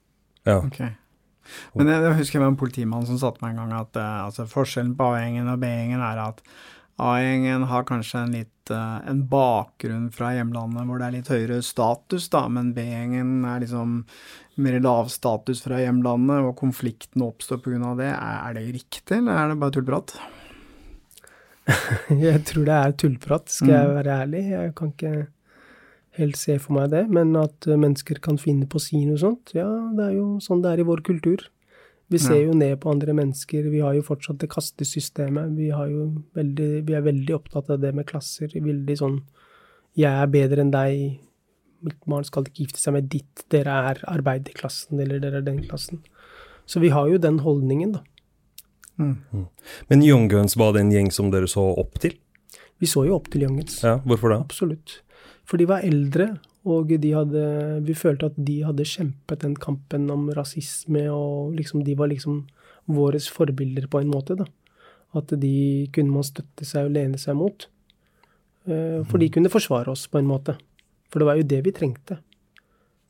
[0.45, 0.59] ja.
[0.59, 0.81] Ok.
[1.75, 3.97] Men jeg, jeg husker det var en politimann som sa til meg en gang at
[3.99, 6.39] uh, altså forskjellen på A-gjengen og B-gjengen er at
[7.01, 11.61] A-gjengen har kanskje en litt eh, en bakgrunn fra hjemlandet hvor det er litt høyere
[11.65, 14.03] status, da, men B-gjengen er liksom
[14.61, 17.95] mer lav status fra hjemlandet, og konflikten oppstår pga.
[17.97, 18.11] det.
[18.13, 20.13] Er, er det riktig, eller er det bare tullprat?
[22.27, 23.95] Jeg tror det er tullprat, skal jeg Mm.
[23.95, 24.43] være ærlig.
[24.51, 25.27] Jeg kan ikke
[26.19, 27.05] helt se for meg det.
[27.09, 30.37] Men at eh, mennesker kan finne på å si noe sånt, ja, det er jo
[30.43, 31.47] sånn det er i vår kultur.
[32.11, 33.69] Vi ser jo ned på andre mennesker.
[33.71, 35.55] Vi har jo fortsatt det kastesystemet.
[35.57, 38.51] Vi, har jo veldig, vi er veldig opptatt av det med klasser.
[38.53, 39.21] Veldig sånn
[39.97, 41.19] Jeg er bedre enn deg.
[41.83, 43.45] Mitt barn skal ikke gifte seg med ditt.
[43.53, 46.03] Dere er arbeiderklassen, eller dere er den klassen.
[46.65, 48.03] Så vi har jo den holdningen, da.
[49.89, 52.15] Men Young Guns, var det en gjeng som dere så opp til?
[52.81, 53.81] Vi så jo opp til Youngets.
[53.85, 54.39] Ja, hvorfor det?
[54.43, 54.99] Absolutt.
[55.47, 56.33] For de var eldre,
[56.63, 57.43] og de hadde,
[57.83, 62.45] vi følte at de hadde kjempet den kampen om rasisme, og liksom, de var liksom
[62.87, 64.37] våre forbilder på en måte.
[64.39, 64.47] da.
[65.13, 67.67] At de kunne man støtte seg og lene seg mot.
[68.65, 70.55] Eh, For de kunne forsvare oss på en måte.
[71.11, 72.21] For det var jo det vi trengte.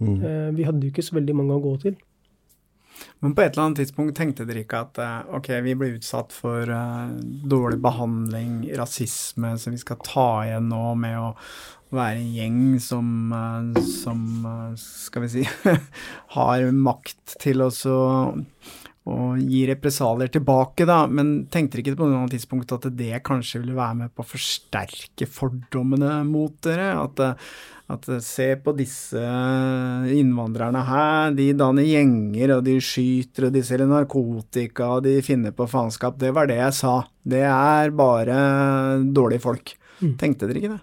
[0.01, 0.18] Mm.
[0.18, 1.95] Eh, Vi hadde jo ikke så veldig mange å gå til.
[3.24, 6.34] Men på et eller annet tidspunkt tenkte dere ikke at eh, ok, vi ble utsatt
[6.36, 7.10] for uh,
[7.49, 11.32] dårlig behandling, rasisme, så vi skal ta igjen nå med å
[11.98, 15.46] være en gjeng som, eh, som eh, skal vi si,
[16.38, 17.70] har makt til å
[19.04, 21.04] gi represalier tilbake, da.
[21.12, 24.30] Men tenkte dere ikke på noe tidspunkt at det kanskje ville være med på å
[24.30, 26.94] forsterke fordommene mot dere?
[27.02, 27.52] At, eh,
[27.94, 29.20] at se på disse
[30.16, 35.52] innvandrerne her, de danner gjenger, og de skyter, og de selger narkotika, og de finner
[35.54, 36.18] på faenskap.
[36.18, 36.96] Det var det jeg sa.
[37.28, 38.39] Det er bare
[39.04, 39.76] dårlige folk.
[40.00, 40.18] Mm.
[40.20, 40.82] Tenkte dere ikke det?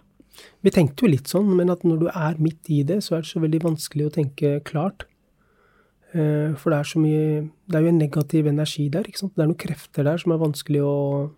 [0.62, 3.22] Vi tenkte jo litt sånn, men at når du er midt i det, så er
[3.24, 5.05] det så veldig vanskelig å tenke klart.
[6.12, 9.36] Eh, For det er så mye Det er jo en negativ energi der, ikke sant.
[9.36, 11.30] Det er noen krefter der som er vanskelig å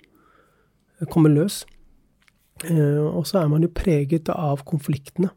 [1.10, 1.64] komme løs.
[2.64, 5.30] Eh, Og så er man jo preget av konfliktene.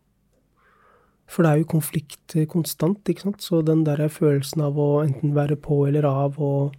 [1.27, 3.41] For det er jo konflikt eh, konstant, ikke sant.
[3.41, 6.73] Så den der følelsen av å enten være på eller av og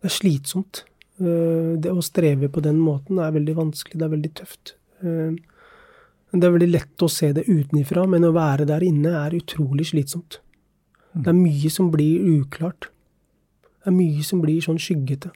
[0.00, 0.84] Det er slitsomt.
[1.20, 4.74] Eh, Det å streve på den måten er veldig vanskelig, det er veldig tøft.
[6.32, 9.88] Det er veldig lett å se det utenifra, men å være der inne er utrolig
[9.92, 10.40] slitsomt.
[11.16, 12.90] Det er mye som blir uklart.
[13.80, 15.32] Det er mye som blir sånn skyggete.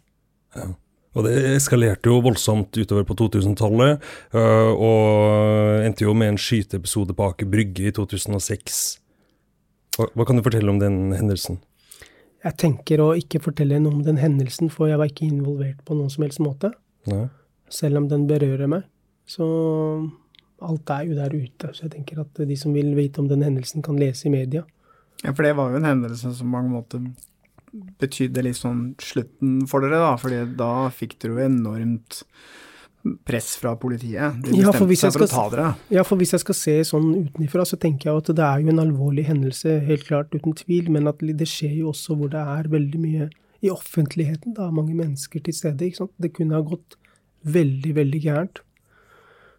[1.13, 4.05] Og det eskalerte jo voldsomt utover på 2000-tallet,
[4.37, 8.81] øh, og endte jo med en skyteepisode på Aker Brygge i 2006.
[9.99, 11.61] Hva, hva kan du fortelle om den hendelsen?
[12.43, 15.97] Jeg tenker å ikke fortelle noe om den hendelsen, for jeg var ikke involvert på
[15.99, 16.73] noen som helst måte.
[17.11, 17.27] Nei.
[17.73, 18.89] Selv om den berører meg.
[19.29, 19.47] Så
[20.69, 21.73] alt er jo der ute.
[21.75, 24.65] Så jeg tenker at de som vil vite om den hendelsen, kan lese i media.
[25.23, 27.05] Ja, for det var jo en hendelse som på mange måter
[28.03, 30.17] betydde litt sånn slutten for dere, da.
[30.21, 32.23] fordi da fikk dere jo enormt
[33.27, 34.37] press fra politiet.
[34.45, 35.69] De Ja, bestemte jeg seg for å ta dere.
[35.91, 38.75] Ja, for hvis jeg skal se sånn utenfra, så tenker jeg at det er jo
[38.75, 42.43] en alvorlig hendelse, helt klart, uten tvil, men at det skjer jo også hvor det
[42.43, 43.31] er veldig mye
[43.63, 46.15] i offentligheten, da, mange mennesker til stede, ikke sant.
[46.23, 46.99] Det kunne ha gått
[47.47, 48.63] veldig, veldig gærent.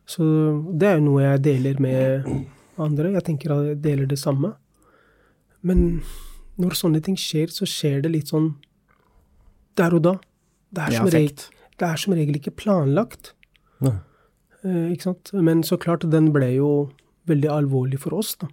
[0.10, 0.26] Så
[0.76, 2.28] det er jo noe jeg deler med
[2.82, 3.14] andre.
[3.16, 4.54] Jeg tenker at jeg deler det samme.
[5.64, 6.02] Men
[6.60, 8.54] når sånne ting skjer, så skjer det litt sånn
[9.80, 10.18] der og da.
[10.74, 11.46] Det er som, regel,
[11.80, 13.32] det er som regel ikke planlagt.
[13.86, 13.96] Nei.
[14.64, 15.32] Eh, ikke sant?
[15.34, 16.74] Men så klart, den ble jo
[17.30, 18.50] veldig alvorlig for oss, da.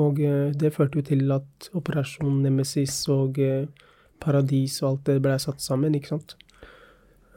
[0.00, 3.68] Og eh, det førte jo til at Operasjon Nemesis og eh,
[4.22, 6.36] Paradis og alt det ble satt sammen, ikke sant.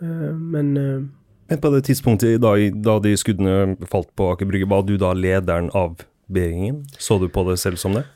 [0.01, 1.05] Eh, men eh,
[1.49, 5.13] Men på det tidspunktet da, da de skuddene falt på Aker Brygge, var du da
[5.13, 6.83] lederen av B-gjengen?
[6.97, 8.07] Så du på det selv som det?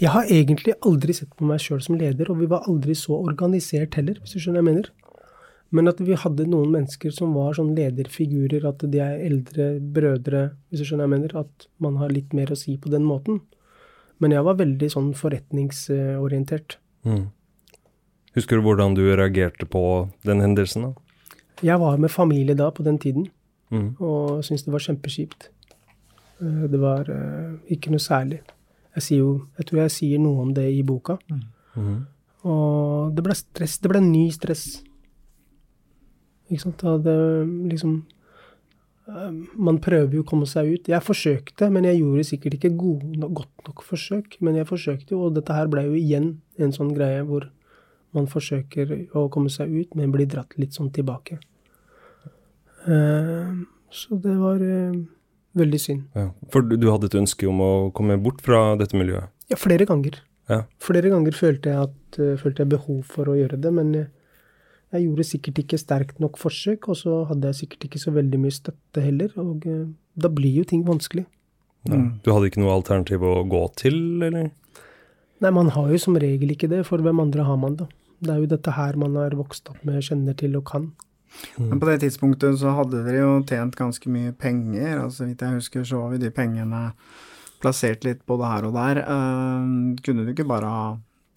[0.00, 3.16] jeg har egentlig aldri sett på meg sjøl som leder, og vi var aldri så
[3.20, 4.90] organisert heller, hvis du skjønner hva jeg mener.
[5.74, 10.44] Men at vi hadde noen mennesker som var sånn lederfigurer, at de er eldre brødre,
[10.70, 11.36] hvis du skjønner hva jeg mener.
[11.44, 13.40] At man har litt mer å si på den måten.
[14.22, 16.78] Men jeg var veldig sånn forretningsorientert.
[17.06, 17.24] Mm.
[18.38, 19.82] Husker du hvordan du reagerte på
[20.26, 20.90] den hendelsen?
[20.90, 21.03] da?
[21.62, 23.28] Jeg var med familie da, på den tiden,
[23.70, 23.96] Mm.
[23.98, 25.48] og syntes det var kjempekjipt.
[26.40, 28.40] Eh, Det var eh, ikke noe særlig.
[28.94, 31.16] Jeg, sier jo, jeg tror jeg sier noe om det i boka.
[31.76, 32.06] Mm.
[32.44, 33.78] Og det ble stress.
[33.78, 34.82] Det ble ny stress.
[36.50, 36.82] Ikke sant.
[36.84, 37.16] Da det
[37.72, 38.04] liksom
[39.08, 40.88] eh, Man prøver jo å komme seg ut.
[40.92, 44.36] Jeg forsøkte, men jeg gjorde sikkert ikke god, godt nok forsøk.
[44.40, 47.48] Men jeg forsøkte jo, og dette her ble jo igjen en sånn greie hvor
[48.14, 51.40] man forsøker å komme seg ut, men blir dratt litt sånn tilbake.
[52.84, 53.54] Eh,
[53.94, 54.96] så det var eh,
[55.58, 56.04] veldig synd.
[56.18, 56.28] Ja.
[56.52, 59.32] For du, hadde et ønske om å komme bort fra dette miljøet?
[59.50, 60.20] Ja, flere ganger.
[60.50, 60.64] Ja.
[60.82, 64.08] Flere ganger følte jeg, at, eh, følte jeg behov for å gjøre det, men jeg,
[64.94, 68.42] jeg gjorde sikkert ikke sterkt nok forsøk, og så hadde jeg sikkert ikke så veldig
[68.42, 69.64] mye støtte heller, og
[70.14, 71.24] da blir jo ting vanskelig.
[71.88, 71.98] Ja.
[72.24, 74.52] Du hadde ikke noe alternativ å gå til, eller?
[75.42, 77.88] Nei, man har jo som regel ikke det, for hvem andre har man da?
[78.24, 80.90] Det er jo dette her man har vokst opp med, kjenner til og kan.
[81.58, 85.00] Men på det tidspunktet så hadde dere jo tjent ganske mye penger.
[85.02, 86.82] altså vidt jeg husker så var jo de pengene
[87.62, 89.02] plassert litt både her og der.
[89.08, 90.84] Uh, kunne du ikke bare ha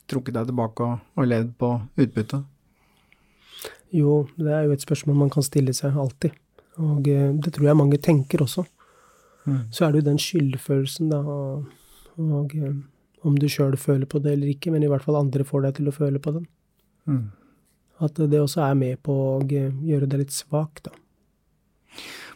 [0.07, 2.43] trukket deg tilbake og, og levd på utbytte?
[3.95, 6.35] Jo, det er jo et spørsmål man kan stille seg alltid.
[6.83, 8.67] Og uh, det tror jeg mange tenker også.
[9.47, 9.63] Mm.
[9.71, 11.67] Så er det jo den skyldfølelsen, da, og,
[12.19, 12.73] og eh,
[13.23, 15.77] om du sjøl føler på det eller ikke, men i hvert fall andre får deg
[15.77, 16.49] til å føle på den.
[17.07, 17.25] Mm.
[18.03, 20.95] At det også er med på å gjøre det litt svakt, da.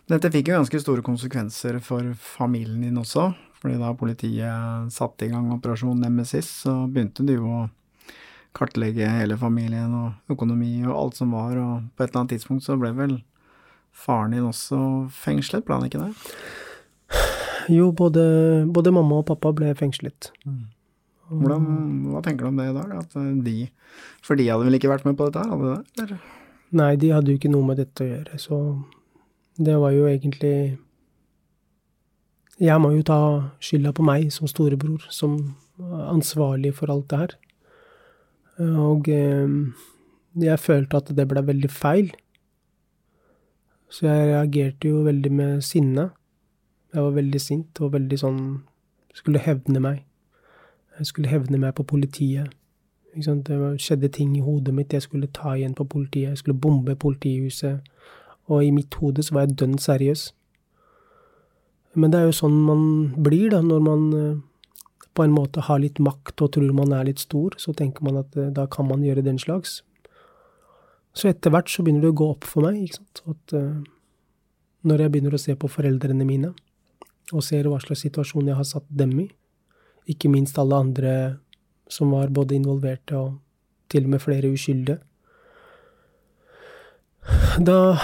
[0.09, 3.31] Dette fikk jo ganske store konsekvenser for familien din også.
[3.61, 7.59] fordi da politiet satte i gang operasjon Nemesis, så begynte du jo å
[8.57, 12.65] kartlegge hele familien og økonomi og alt som var, og på et eller annet tidspunkt
[12.65, 13.13] så ble vel
[13.93, 14.79] faren din også
[15.13, 16.11] fengslet, ble han ikke det?
[17.69, 20.31] Jo, både, både mamma og pappa ble fengslet.
[21.31, 21.65] Hvordan,
[22.11, 22.93] hva tenker du om det i dag?
[22.99, 23.13] At
[23.45, 23.55] de,
[24.25, 26.17] for de hadde vel ikke vært med på dette hadde de det?
[26.75, 28.57] Nei, de hadde jo ikke noe med dette å gjøre, så
[29.59, 30.77] det var jo egentlig
[32.61, 33.19] Jeg må jo ta
[33.63, 37.31] skylda på meg som storebror, som ansvarlig for alt det her.
[38.61, 39.55] Og eh,
[40.45, 42.11] jeg følte at det ble veldig feil.
[43.91, 46.11] Så jeg reagerte jo veldig med sinne.
[46.93, 48.43] Jeg var veldig sint og veldig sånn
[49.11, 49.97] Skulle hevne meg.
[51.01, 52.51] Jeg skulle hevne meg på politiet.
[53.15, 54.93] Det skjedde ting i hodet mitt.
[54.93, 56.29] Jeg skulle ta igjen på politiet.
[56.29, 57.81] Jeg skulle bombe politihuset.
[58.45, 60.27] Og i mitt hode så var jeg dønn seriøs.
[61.97, 62.83] Men det er jo sånn man
[63.17, 64.37] blir, da, når man eh,
[65.17, 67.57] på en måte har litt makt og tror man er litt stor.
[67.57, 69.79] Så tenker man at eh, da kan man gjøre den slags.
[71.17, 73.25] Så etter hvert så begynner det å gå opp for meg, ikke sant.
[73.25, 73.81] At eh,
[74.85, 76.53] når jeg begynner å se på foreldrene mine,
[77.33, 79.31] og ser hva slags situasjon jeg har satt dem i,
[80.09, 81.13] ikke minst alle andre
[81.91, 83.39] som var både involverte og
[83.91, 84.99] til og med flere uskyldige.
[87.59, 87.97] Da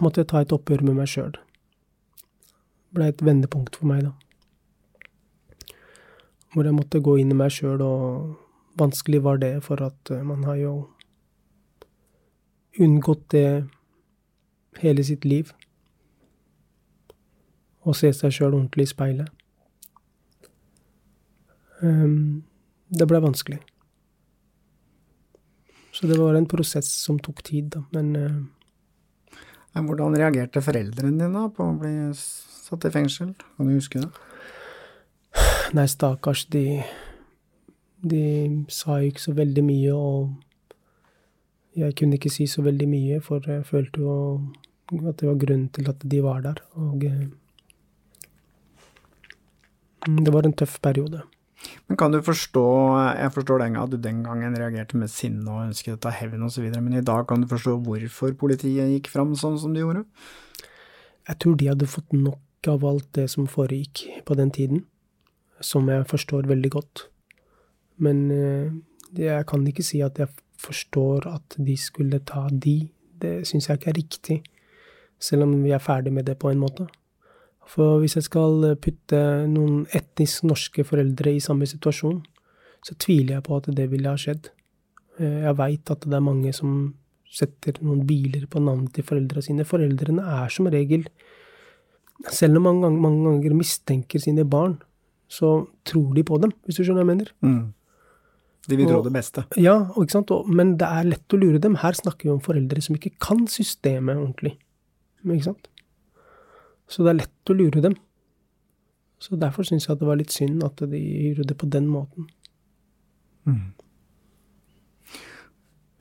[0.00, 1.32] måtte jeg ta et oppgjør med meg sjøl.
[1.34, 4.12] Det ble et vendepunkt for meg, da.
[6.52, 10.22] Hvor jeg måtte gå inn i meg sjøl, og vanskelig var det, for at eh,
[10.22, 10.72] man har jo
[12.80, 13.64] unngått det
[14.80, 15.52] hele sitt liv.
[17.82, 19.41] Å se seg sjøl ordentlig i speilet.
[21.82, 22.42] Ehm,
[22.88, 23.60] det ble vanskelig.
[25.92, 27.84] Så det var en prosess som tok tid, da.
[27.92, 28.42] Men eh,
[29.72, 33.32] Hvordan reagerte foreldrene dine da på å bli satt i fengsel?
[33.56, 34.10] Kan du huske det?
[35.76, 36.82] nei, stakkars, de
[38.02, 40.32] De sa ikke så veldig mye, og
[41.78, 44.14] jeg kunne ikke si så veldig mye, for jeg følte jo
[45.08, 46.58] at det var grunnen til at de var der.
[46.82, 47.28] Og eh,
[50.08, 51.22] mm, det var en tøff periode.
[51.88, 52.64] Men kan du forstå,
[53.18, 56.12] jeg forstår den gang at du den gangen reagerte med sinne og ønsket å ta
[56.14, 59.84] hevn osv., men i dag kan du forstå hvorfor politiet gikk fram sånn som de
[59.84, 60.04] gjorde?
[61.28, 64.86] Jeg tror de hadde fått nok av alt det som foregikk på den tiden,
[65.62, 67.06] som jeg forstår veldig godt.
[68.02, 68.72] Men eh,
[69.18, 70.30] jeg kan ikke si at jeg
[70.62, 72.78] forstår at de skulle ta de.
[73.22, 74.38] Det syns jeg ikke er riktig,
[75.22, 76.88] selv om vi er ferdig med det på en måte.
[77.70, 82.18] For hvis jeg skal putte noen etnisk norske foreldre i samme situasjon,
[82.82, 84.50] så tviler jeg på at det ville ha skjedd.
[85.18, 86.94] Eh, Jeg veit at det er mange som
[87.32, 89.64] setter noen biler på navnet til foreldrene sine.
[89.68, 91.06] Foreldrene er som regel
[92.30, 94.76] Selv om mange mange ganger mistenker sine barn,
[95.26, 97.30] så tror de på dem, hvis du skjønner hva jeg mener.
[97.42, 97.72] Mm.
[98.68, 99.42] De vil tro det beste.
[99.58, 100.30] Ja, ikke sant?
[100.30, 101.80] Og, men det er lett å lure dem.
[101.82, 104.54] Her snakker vi om foreldre som ikke kan systemet ordentlig.
[105.24, 105.66] Ikke sant?
[106.90, 107.96] Så det er lett å lure dem.
[109.22, 111.86] Så derfor syns jeg at det var litt synd at de gjorde det på den
[111.90, 112.26] måten.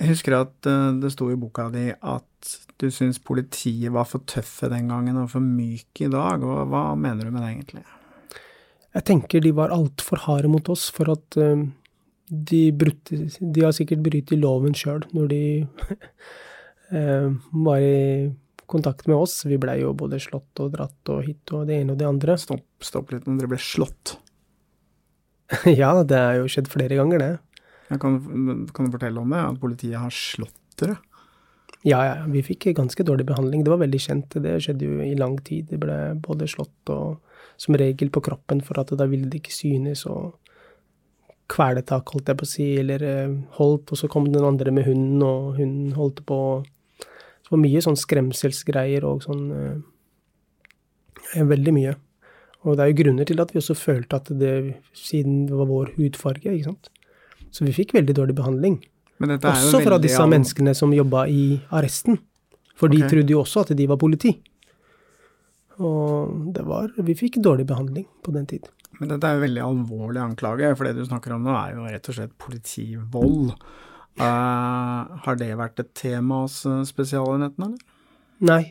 [0.02, 2.28] Jeg husker at eh, det sto i boka di at
[2.82, 6.42] du syns politiet var for tøffe den gangen og for myke i dag.
[6.42, 7.84] Og hva mener du med det, egentlig?
[8.96, 11.68] Jeg tenker de var altfor harde mot oss for at eh,
[12.32, 15.44] de brutte De har sikkert brytet loven sjøl når de
[16.98, 17.30] eh,
[17.68, 18.32] var i
[18.72, 19.42] kontakt med oss.
[19.48, 22.38] Vi blei jo både slått og dratt og hit og det ene og det andre.
[22.46, 24.18] Stopp, stopp litt, når dere ble slått.
[25.82, 27.64] ja, det er jo skjedd flere ganger, det.
[27.92, 28.20] Jeg kan,
[28.72, 29.42] kan du fortelle om det?
[29.44, 30.98] At politiet har slått dere?
[31.82, 33.66] Ja, ja, vi fikk ganske dårlig behandling.
[33.66, 34.38] Det var veldig kjent.
[34.44, 35.68] Det skjedde jo i lang tid.
[35.72, 37.20] Det ble både slått og
[37.62, 40.38] som regel på kroppen, for at da ville det ikke synes, og
[41.52, 44.88] kvelertak, holdt jeg på å si, eller eh, holdt, og så kom den andre med
[44.88, 46.40] hunden, og hun holdt på
[47.52, 49.82] Så mye sånn skremselsgreier og sånn eh,
[51.32, 51.94] Veldig mye.
[52.68, 54.56] Og det er jo grunner til at vi også følte at det,
[54.98, 56.90] siden det var vår hudfarge, ikke sant.
[57.56, 58.76] Så vi fikk veldig dårlig behandling.
[59.22, 61.46] Også fra veldig disse menneskene som jobba i
[61.78, 62.20] arresten.
[62.76, 64.34] For de trodde jo også at de var politi.
[65.82, 68.68] Og det var Vi fikk dårlig behandling på den tid.
[69.00, 71.88] Men dette er jo veldig alvorlig anklage, for det du snakker om nå er jo
[71.88, 73.54] rett og slett politivold.
[74.20, 78.00] Eh, har det vært et tema hos eh, Spesialenheten, eller?
[78.44, 78.64] Nei.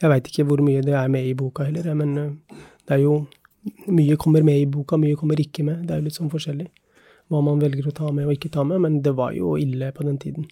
[0.00, 3.04] Jeg veit ikke hvor mye det er med i boka heller, men eh, det er
[3.06, 3.24] jo
[3.64, 5.86] Mye kommer med i boka, mye kommer ikke med.
[5.88, 6.66] Det er jo litt sånn forskjellig
[7.32, 9.88] hva man velger å ta med og ikke ta med, men det var jo ille
[9.96, 10.44] på den tiden.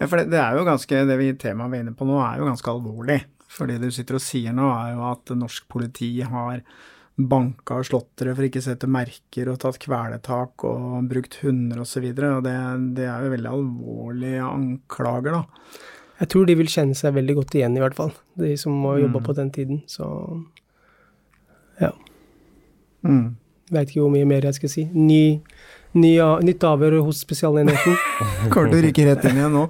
[0.00, 2.18] Ja, for det, det er jo ganske, det vi temaet vi er inne på nå,
[2.18, 3.20] er jo ganske alvorlig.
[3.46, 6.64] For det du sitter og sier nå, er jo at norsk politi har
[7.16, 11.80] banka og slått dere for ikke å sette merker og tatt kvelertak og brukt hunder
[11.80, 12.10] osv.
[12.12, 12.24] Det,
[12.98, 15.44] det er jo veldig alvorlige anklager, da.
[16.20, 18.12] Jeg tror de vil kjenne seg veldig godt igjen, i hvert fall.
[18.40, 19.24] De som må jobbe Mm.
[19.26, 19.82] på den tiden.
[19.88, 20.04] Så
[21.80, 21.90] ja.
[23.04, 23.36] Mm.
[23.70, 24.84] Veit ikke hvor mye mer jeg skal si.
[24.94, 25.40] Ny,
[25.96, 27.96] nytt avhør hos Spesialenheten.
[28.52, 29.64] Kommer til å ryke rett inn igjen nå.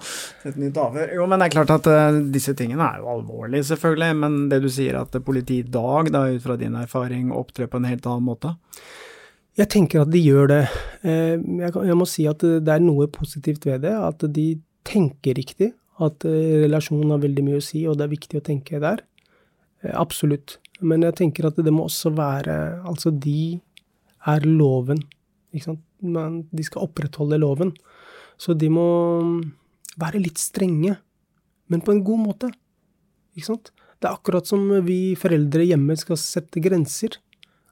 [0.49, 1.14] Et nytt avhør.
[1.18, 4.18] Jo, men det er klart at uh, disse tingene er jo alvorlige, selvfølgelig.
[4.22, 7.81] Men det du sier at politiet i dag, da, ut fra din erfaring, opptrer på
[7.81, 8.55] en helt annen måte?
[9.57, 10.62] Jeg tenker at de gjør det.
[11.07, 13.95] Eh, Jeg, må si at det er noe positivt ved det.
[13.97, 14.51] At de
[14.85, 15.72] tenker riktig.
[16.03, 19.01] At eh, relasjonen har veldig mye å si, og det er viktig å tenke der.
[19.97, 20.59] Absolutt.
[20.85, 23.61] Men jeg tenker at det må også være Altså, de
[24.27, 25.01] er loven.
[25.55, 25.83] Ikke sant?
[26.12, 27.72] Men de skal opprettholde loven.
[28.40, 28.86] Så de må
[30.00, 30.98] være litt strenge,
[31.72, 32.50] men på en god måte.
[33.36, 33.72] Ikke sant?
[33.96, 37.16] Det er akkurat som vi foreldre hjemme skal sette grenser.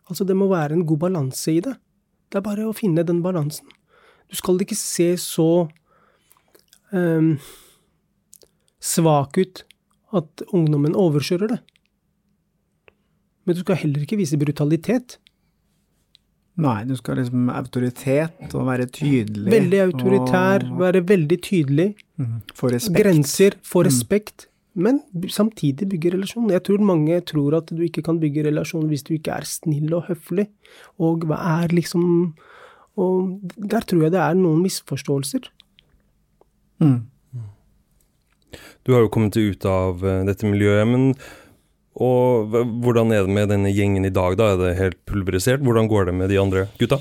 [0.08, 1.74] Altså, det må være en god balanse i det.
[2.32, 3.68] Det er bare å finne den balansen.
[4.28, 5.68] Du skal ikke se så
[6.90, 7.34] um,
[8.80, 9.64] svak ut
[10.14, 11.60] at ungdommen overkjører det.
[13.44, 15.18] Men du skal heller ikke vise brutalitet.
[16.56, 19.50] Nei, du skal liksom autoritet og være tydelig.
[19.50, 21.86] Veldig autoritær, og være veldig tydelig.
[22.54, 23.00] Få respekt.
[23.02, 23.86] Grenser, få Mm.
[23.88, 24.46] respekt.
[24.76, 25.00] Men
[25.30, 26.50] samtidig bygge relasjon.
[26.50, 29.92] Jeg tror mange tror at du ikke kan bygge relasjon hvis du ikke er snill
[29.94, 30.48] og høflig.
[30.98, 32.34] Og hva er liksom
[32.96, 35.48] Og der tror jeg det er noen misforståelser.
[36.78, 37.00] Mm.
[38.86, 41.14] Du har jo kommet ut av eh, dette miljøet, men
[41.94, 44.52] og hvordan er det med denne gjengen i dag, da?
[44.52, 45.62] Er det helt pulverisert?
[45.62, 46.98] Hvordan går det med de andre gutta?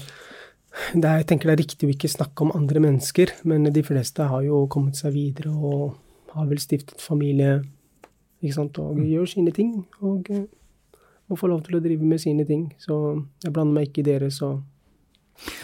[0.93, 3.83] Det er, jeg tenker det er riktig å ikke snakke om andre mennesker, men de
[3.85, 5.95] fleste har jo kommet seg videre og
[6.33, 7.59] har vel stiftet familie,
[8.41, 9.83] ikke sant, og gjør sine ting.
[10.01, 10.45] Og eh,
[11.29, 12.67] må få lov til å drive med sine ting.
[12.81, 12.95] Så
[13.45, 14.61] jeg blander meg ikke i deres og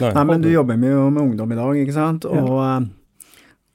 [0.00, 2.24] Nei, men du jobber jo med ungdom i dag, ikke sant?
[2.26, 2.88] Og, eh,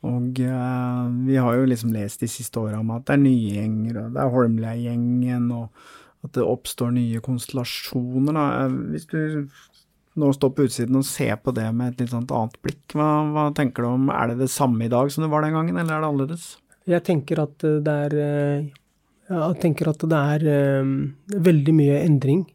[0.06, 3.54] Og uh, vi har jo liksom lest de siste åra om at det er nye
[3.58, 8.38] gjenger, og det er Holmlia-gjengen, og at det oppstår nye konstellasjoner.
[8.38, 8.46] Da.
[8.66, 9.20] Eh, Hvis du
[10.16, 13.10] nå står på utsiden og ser på det med et litt sånt annet blikk, hva,
[13.36, 15.78] hva tenker du om Er det det samme i dag som det var den gangen,
[15.78, 16.46] eller er det annerledes?
[16.88, 20.86] Jeg tenker at det er eh, tenker at det er
[21.50, 22.46] veldig mye endring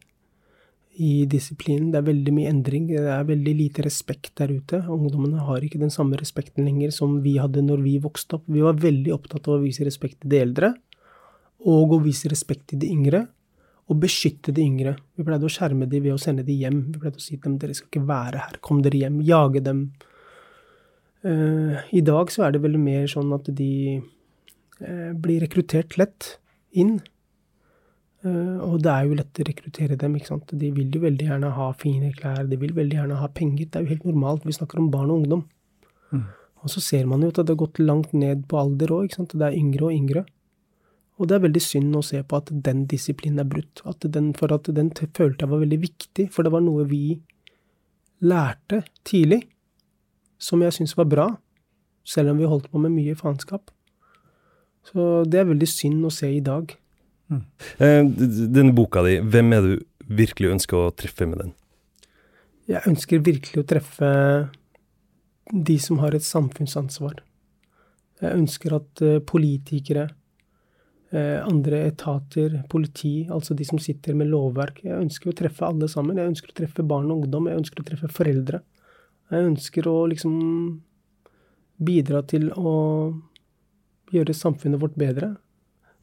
[1.01, 1.89] i disiplinen.
[1.93, 2.87] Det er veldig mye endring.
[2.91, 4.83] Det er veldig lite respekt der ute.
[4.93, 8.45] Ungdommene har ikke den samme respekten lenger som vi hadde når vi vokste opp.
[8.51, 10.75] Vi var veldig opptatt av å vise respekt til de eldre,
[11.65, 13.25] og å vise respekt til de yngre.
[13.91, 14.95] Og beskytte de yngre.
[15.19, 16.83] Vi pleide å skjerme de ved å sende de hjem.
[16.93, 19.23] Vi pleide å si til dem dere skal ikke være her, kom dere hjem.
[19.27, 19.87] Jage dem.
[21.25, 23.73] Uh, I dag så er det veldig mer sånn at de
[24.85, 26.37] uh, blir rekruttert lett
[26.71, 26.99] inn.
[28.21, 30.17] Eh, og det er jo lett å rekruttere dem.
[30.17, 30.53] ikke sant?
[30.53, 33.67] De vil jo veldig gjerne ha fine klær, de vil veldig gjerne ha penger.
[33.67, 34.45] Det er jo helt normalt.
[34.45, 35.47] Vi snakker om barn og ungdom.
[36.61, 39.17] Og så ser man jo at det har gått langt ned på alder òg.
[39.17, 40.25] Det er yngre og yngre.
[41.21, 43.83] Og det er veldig synd å se på at den disiplinen er brutt.
[43.89, 47.21] At den, for at den følte jeg var veldig viktig, for det var noe vi
[48.21, 49.43] lærte tidlig,
[50.41, 51.27] som jeg syns var bra,
[52.05, 53.73] selv om vi holdt på med mye faenskap.
[54.89, 56.73] Så det er veldig synd å se i dag.
[57.31, 61.39] Eh, d- d- denne boka di, hvem er det du virkelig ønsker å treffe med
[61.45, 61.53] den?
[62.71, 64.11] Jeg ønsker virkelig å treffe
[65.51, 67.21] de som har et samfunnsansvar.
[68.21, 70.09] Jeg ønsker at eh, politikere,
[71.13, 75.89] eh, andre etater, politi, altså de som sitter med lovverk Jeg ønsker å treffe alle
[75.91, 76.19] sammen.
[76.21, 77.49] Jeg ønsker å treffe barn og ungdom.
[77.51, 78.61] Jeg ønsker å treffe foreldre.
[79.31, 80.35] Jeg ønsker å liksom
[81.81, 82.75] bidra til å
[84.13, 85.37] gjøre samfunnet vårt bedre.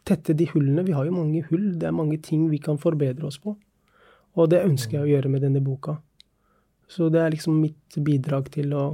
[0.07, 0.85] Tette de hullene.
[0.87, 1.73] Vi har jo mange hull.
[1.79, 3.57] Det er mange ting vi kan forbedre oss på.
[4.37, 5.97] Og det ønsker jeg å gjøre med denne boka.
[6.87, 8.85] Så det er liksom mitt bidrag til å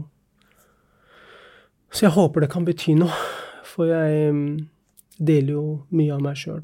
[1.93, 3.13] Så jeg håper det kan bety noe.
[3.69, 4.65] For jeg mm,
[5.21, 6.63] deler jo mye av meg sjøl.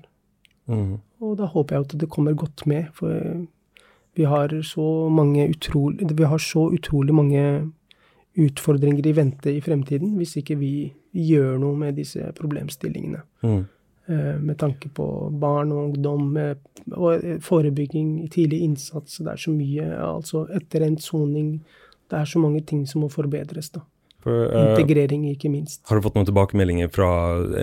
[0.69, 0.97] Mm.
[1.21, 2.89] Og da håper jeg at det kommer godt med.
[2.97, 3.45] For
[4.17, 7.43] vi har så mange utrolig Vi har så utrolig mange
[8.39, 10.73] utfordringer i vente i fremtiden hvis ikke vi
[11.11, 13.21] gjør noe med disse problemstillingene.
[13.43, 13.67] Mhm.
[14.09, 15.05] Eh, Med tanke på
[15.39, 16.55] barn og ungdom, eh,
[16.91, 19.19] og eh, forebygging, tidlig innsats.
[19.21, 19.85] Det er så mye.
[20.01, 21.59] Altså etter endt soning.
[22.09, 23.83] Det er så mange ting som må forbedres, da.
[24.19, 25.83] For, uh, Integrering, ikke minst.
[25.87, 27.11] Har du fått noen tilbakemeldinger fra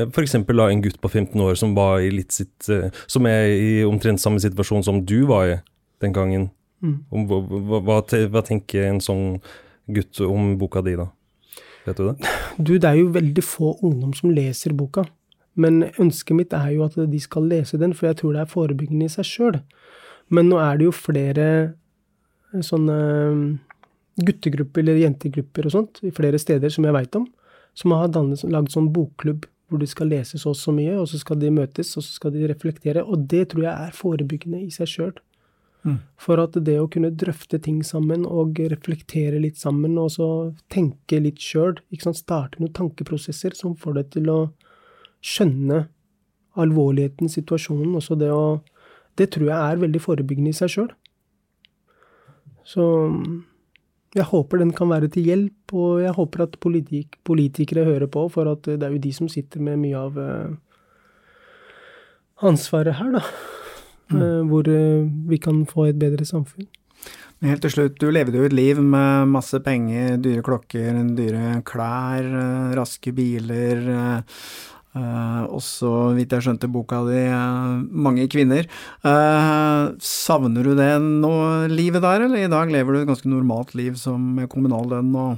[0.07, 0.39] f.eks.
[0.39, 4.23] en gutt på 15 år som, var i litt sitt, eh, som er i omtrent
[4.23, 5.59] samme situasjon som du var i
[6.01, 6.49] den gangen?
[6.81, 6.97] Mm.
[7.11, 7.43] Om, hva,
[7.83, 8.01] hva,
[8.33, 9.43] hva tenker en sånn
[9.93, 11.11] gutt om boka di, da?
[11.85, 12.33] Vet du det?
[12.57, 15.05] Du, det er jo veldig få ungdom som leser boka.
[15.57, 18.53] Men ønsket mitt er jo at de skal lese den, for jeg tror det er
[18.53, 19.59] forebyggende i seg sjøl.
[20.29, 21.49] Men nå er det jo flere
[22.53, 22.97] eh, sånne
[23.33, 23.45] mm,
[24.27, 27.29] guttegrupper eller jentegrupper og sånt i flere steder som jeg veit om,
[27.77, 31.09] som har dannet, lagd sånn bokklubb hvor de skal lese så og så mye, og
[31.11, 33.03] så skal de møtes, og så skal de reflektere.
[33.03, 35.17] Og det tror jeg er forebyggende i seg sjøl.
[36.19, 40.29] For at det å kunne drøfte ting sammen og reflektere litt sammen, og så
[40.73, 44.39] tenke litt sjøl, starte noen tankeprosesser som får deg til å
[45.27, 45.87] skjønne
[46.57, 47.97] alvorligheten i situasjonen.
[47.99, 48.63] Også det å
[49.17, 50.91] Det tror jeg er veldig forebyggende i seg sjøl.
[52.69, 52.85] Så
[54.13, 58.27] jeg håper den kan være til hjelp, og jeg håper at politik, politikere hører på,
[58.29, 60.51] for at det er jo de som sitter med mye av eh,
[62.45, 63.25] ansvaret her, da.
[64.13, 64.49] Mm.
[64.53, 66.69] Hvor eh, vi kan få et bedre samfunn.
[67.41, 71.61] Men helt til slutt, du levde jo et liv med masse penger, dyre klokker, dyre
[71.69, 73.83] klær, eh, raske biler,
[74.97, 77.23] eh, så også, vidt jeg skjønte boka di,
[77.93, 78.67] mange kvinner.
[79.05, 81.33] Eh, savner du det nå,
[81.73, 85.13] livet der, eller i dag lever du et ganske normalt liv som med kommunal lønn
[85.17, 85.37] og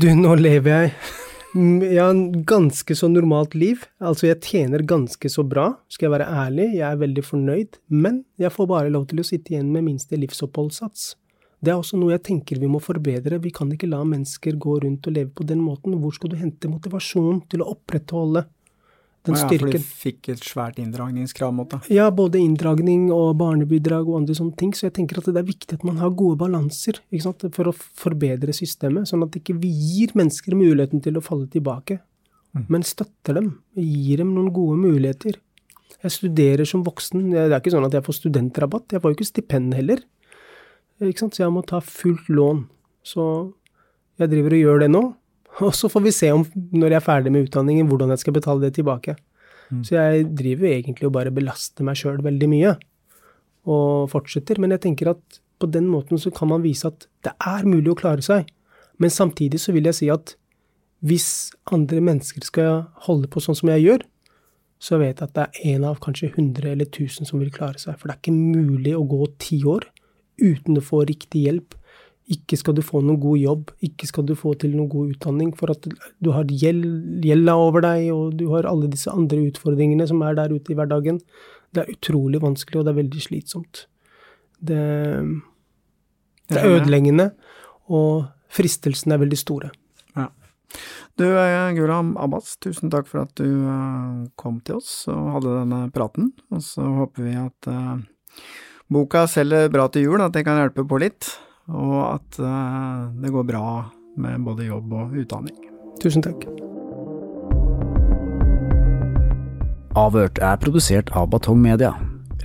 [0.00, 3.82] Du, nå lever jeg jeg ja, en ganske så normalt liv.
[3.98, 6.68] Altså, jeg tjener ganske så bra, skal jeg være ærlig.
[6.76, 7.80] Jeg er veldig fornøyd.
[7.88, 11.16] Men jeg får bare lov til å sitte igjen med minste livsoppholdssats.
[11.60, 13.40] Det er også noe jeg tenker vi må forbedre.
[13.42, 15.98] Vi kan ikke la mennesker gå rundt og leve på den måten.
[16.00, 18.46] Hvor skal du hente motivasjon til å opprettholde
[19.26, 21.88] den Å ja, for du de fikk et svært inndragningskrav mot deg.
[21.92, 24.72] Ja, både inndragning og barnebidrag og andre sånne ting.
[24.76, 27.02] Så jeg tenker at det er viktig at man har gode balanser
[27.52, 31.98] for å forbedre systemet, sånn at ikke vi gir mennesker muligheten til å falle tilbake,
[32.72, 33.52] men støtter dem.
[33.76, 35.36] Gir dem noen gode muligheter.
[36.00, 37.28] Jeg studerer som voksen.
[37.34, 38.94] Det er ikke sånn at jeg får studentrabatt.
[38.94, 40.00] Jeg får jo ikke stipend heller.
[41.00, 41.28] Ikke?
[41.28, 42.64] Så jeg må ta fullt lån.
[43.04, 43.24] Så
[44.20, 45.02] jeg driver og gjør det nå.
[45.66, 48.36] Og så får vi se om, når jeg er ferdig med utdanningen, hvordan jeg skal
[48.36, 49.16] betale det tilbake.
[49.86, 52.74] Så jeg driver jo egentlig og bare belaster meg sjøl veldig mye,
[53.70, 54.58] og fortsetter.
[54.58, 57.92] Men jeg tenker at på den måten så kan man vise at det er mulig
[57.92, 58.48] å klare seg.
[59.00, 60.34] Men samtidig så vil jeg si at
[61.06, 61.28] hvis
[61.72, 64.02] andre mennesker skal holde på sånn som jeg gjør,
[64.80, 67.80] så vet jeg at det er én av kanskje 100 eller 1000 som vil klare
[67.80, 67.96] seg.
[68.00, 69.86] For det er ikke mulig å gå ti år
[70.40, 71.76] uten å få riktig hjelp.
[72.30, 75.50] Ikke skal du få noen god jobb, ikke skal du få til noen god utdanning,
[75.58, 76.84] for at du har gjeld,
[77.26, 80.78] gjelda over deg, og du har alle disse andre utfordringene som er der ute i
[80.78, 81.18] hverdagen.
[81.74, 83.84] Det er utrolig vanskelig, og det er veldig slitsomt.
[84.60, 84.84] Det,
[86.52, 87.30] det er ødeleggende,
[87.90, 89.72] og fristelsene er veldig store.
[90.14, 90.28] Ja.
[91.18, 95.58] Du, eh, Gulam Abbas, tusen takk for at du eh, kom til oss og hadde
[95.64, 96.30] denne praten.
[96.54, 97.98] Og så håper vi at uh,
[98.86, 101.34] boka selger bra til jul, at det kan hjelpe på litt.
[101.68, 103.66] Og at uh, det går bra
[104.20, 105.56] med både jobb og utdanning.
[106.00, 106.46] Tusen takk.
[109.98, 111.92] Avhørt er produsert av Batong Media.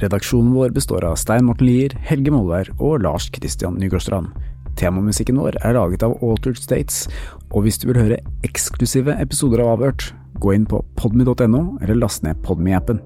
[0.01, 4.34] Redaksjonen vår består av Stein Morten Lier, Helge Molvær og Lars Christian Nygårdstrand.
[4.76, 7.05] Temamusikken vår er laget av Altered States,
[7.53, 10.09] og hvis du vil høre eksklusive episoder av Avhørt,
[10.43, 12.99] gå inn på podmy.no eller last ned Podmy-appen.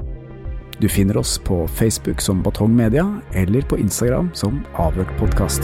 [0.82, 5.62] Du finner oss på Facebook som Batong Media, eller på Instagram som Avhørt podkast.